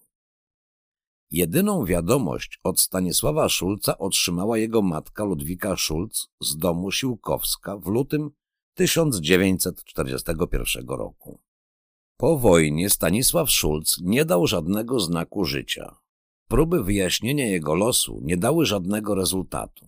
Jedyną 1.31 1.85
wiadomość 1.85 2.61
od 2.63 2.81
Stanisława 2.81 3.49
Szulca 3.49 3.99
otrzymała 3.99 4.59
jego 4.59 4.83
matka 4.83 5.25
Ludwika 5.25 5.77
Szulc 5.77 6.29
z 6.41 6.57
domu 6.57 6.91
Siłkowska 6.91 7.77
w 7.77 7.87
lutym 7.87 8.31
1941 8.75 10.89
roku. 10.89 11.41
Po 12.17 12.39
wojnie 12.39 12.91
Stanisław 12.91 13.51
Szulc 13.51 14.01
nie 14.01 14.25
dał 14.25 14.47
żadnego 14.47 15.01
znaku 15.01 15.45
życia. 15.45 15.97
Próby 16.49 16.85
wyjaśnienia 16.85 17.47
jego 17.47 17.75
losu 17.75 18.21
nie 18.23 18.37
dały 18.37 18.67
żadnego 18.67 19.15
rezultatu. 19.15 19.87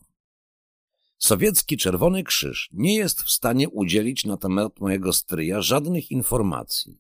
Sowiecki 1.19 1.77
Czerwony 1.77 2.25
Krzyż 2.25 2.69
nie 2.73 2.97
jest 2.97 3.23
w 3.23 3.31
stanie 3.31 3.69
udzielić 3.69 4.25
na 4.25 4.37
temat 4.37 4.81
mojego 4.81 5.13
stryja 5.13 5.63
żadnych 5.63 6.11
informacji. 6.11 6.99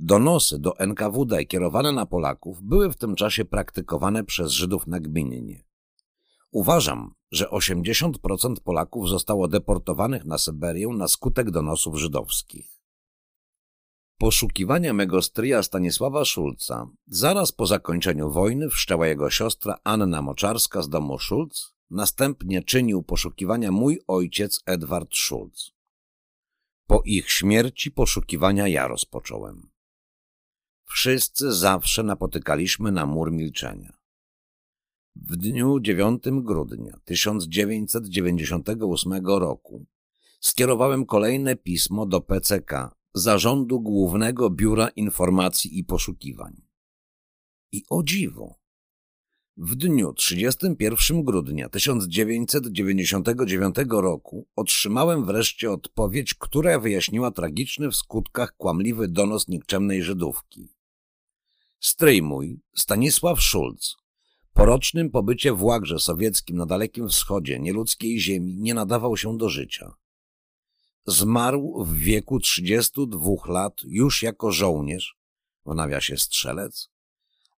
Donosy 0.00 0.58
do 0.58 0.78
NKWD 0.78 1.44
kierowane 1.44 1.92
na 1.92 2.06
Polaków 2.06 2.62
były 2.62 2.92
w 2.92 2.96
tym 2.96 3.14
czasie 3.14 3.44
praktykowane 3.44 4.24
przez 4.24 4.52
Żydów 4.52 4.86
nagminnie. 4.86 5.64
Uważam, 6.50 7.14
że 7.30 7.46
80% 7.46 8.54
Polaków 8.64 9.08
zostało 9.08 9.48
deportowanych 9.48 10.24
na 10.24 10.38
Syberię 10.38 10.88
na 10.88 11.08
skutek 11.08 11.50
donosów 11.50 11.96
żydowskich. 11.96 12.78
Poszukiwania 14.18 14.92
mego 14.92 15.22
stryja 15.22 15.62
Stanisława 15.62 16.24
Szulca 16.24 16.90
zaraz 17.06 17.52
po 17.52 17.66
zakończeniu 17.66 18.30
wojny 18.30 18.70
wszczęła 18.70 19.06
jego 19.06 19.30
siostra 19.30 19.78
Anna 19.84 20.22
Moczarska 20.22 20.82
z 20.82 20.88
domu 20.88 21.18
Szulc, 21.18 21.74
następnie 21.90 22.62
czynił 22.62 23.02
poszukiwania 23.02 23.72
mój 23.72 24.00
ojciec 24.06 24.62
Edward 24.66 25.14
Szulc. 25.14 25.70
Po 26.86 27.02
ich 27.04 27.30
śmierci 27.30 27.90
poszukiwania 27.90 28.68
ja 28.68 28.88
rozpocząłem. 28.88 29.77
Wszyscy 30.88 31.52
zawsze 31.52 32.02
napotykaliśmy 32.02 32.92
na 32.92 33.06
mur 33.06 33.32
milczenia. 33.32 33.96
W 35.16 35.36
dniu 35.36 35.80
9 35.80 36.22
grudnia 36.30 36.98
1998 37.04 39.26
roku 39.26 39.86
skierowałem 40.40 41.06
kolejne 41.06 41.56
pismo 41.56 42.06
do 42.06 42.20
PCK, 42.20 42.90
Zarządu 43.14 43.80
Głównego 43.80 44.50
Biura 44.50 44.88
Informacji 44.88 45.78
i 45.78 45.84
Poszukiwań. 45.84 46.62
I 47.72 47.84
o 47.90 48.02
dziwo, 48.02 48.58
w 49.60 49.74
dniu 49.74 50.12
31 50.12 51.24
grudnia 51.24 51.68
1999 51.68 53.76
roku 53.88 54.46
otrzymałem 54.56 55.24
wreszcie 55.24 55.70
odpowiedź, 55.70 56.34
która 56.34 56.78
wyjaśniła 56.78 57.30
tragiczny 57.30 57.90
w 57.90 57.96
skutkach 57.96 58.56
kłamliwy 58.56 59.08
donos 59.08 59.48
nikczemnej 59.48 60.02
Żydówki. 60.02 60.77
Stryj 61.80 62.22
mój, 62.22 62.60
Stanisław 62.76 63.40
Szulc, 63.40 63.96
po 64.52 64.64
rocznym 64.64 65.10
pobycie 65.10 65.52
w 65.52 65.62
łagrze 65.62 65.98
sowieckim 65.98 66.56
na 66.56 66.66
Dalekim 66.66 67.08
Wschodzie, 67.08 67.58
nieludzkiej 67.58 68.20
ziemi, 68.20 68.56
nie 68.56 68.74
nadawał 68.74 69.16
się 69.16 69.38
do 69.38 69.48
życia. 69.48 69.94
Zmarł 71.06 71.84
w 71.84 71.98
wieku 71.98 72.40
32 72.40 73.30
lat 73.46 73.80
już 73.84 74.22
jako 74.22 74.52
żołnierz, 74.52 75.16
w 75.66 75.74
nawiasie 75.74 76.16
strzelec, 76.16 76.88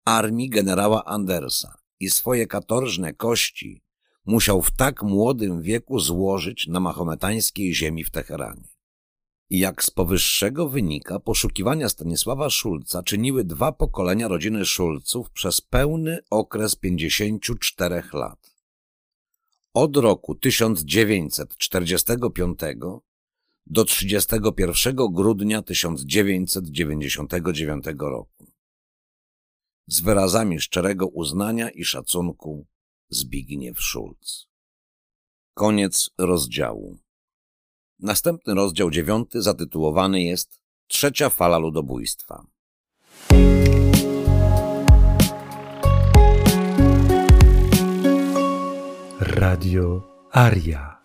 armii 0.05 0.49
generała 0.49 1.05
Andersa 1.05 1.79
i 2.01 2.11
swoje 2.11 2.47
katorżne 2.47 3.15
kości 3.15 3.83
musiał 4.27 4.63
w 4.63 4.71
tak 4.71 5.03
młodym 5.03 5.63
wieku 5.63 6.01
złożyć 6.01 6.67
na 6.67 6.81
mahometańskiej 6.81 7.75
ziemi 7.75 8.05
w 8.05 8.11
Teheranie. 8.11 8.78
Jak 9.51 9.85
z 9.85 9.91
powyższego 9.91 10.69
wynika, 10.69 11.21
poszukiwania 11.21 11.89
Stanisława 11.89 12.51
Szulca 12.51 13.03
czyniły 13.03 13.45
dwa 13.45 13.73
pokolenia 13.73 14.29
rodziny 14.29 14.65
Szulców 14.65 15.31
przez 15.31 15.61
pełny 15.61 16.19
okres 16.31 16.77
54 16.77 18.03
lat. 18.13 18.55
Od 19.75 19.97
roku 19.97 20.35
1945 20.35 22.59
do 23.67 23.85
31 23.85 24.97
grudnia 25.13 25.63
1999 25.63 27.85
roku. 27.99 28.53
Z 29.87 30.01
wyrazami 30.01 30.61
szczerego 30.61 31.07
uznania 31.07 31.71
i 31.71 31.85
szacunku 31.85 32.67
Zbigniew 33.09 33.81
Szulc. 33.81 34.47
Koniec 35.55 36.11
rozdziału. 36.19 36.99
Następny 38.01 38.55
rozdział 38.55 38.91
dziewiąty 38.91 39.43
zatytułowany 39.43 40.23
jest 40.23 40.61
Trzecia 40.87 41.31
fala 41.31 41.59
ludobójstwa. 41.59 42.47
Radio 49.21 50.03
Aria. 50.33 50.99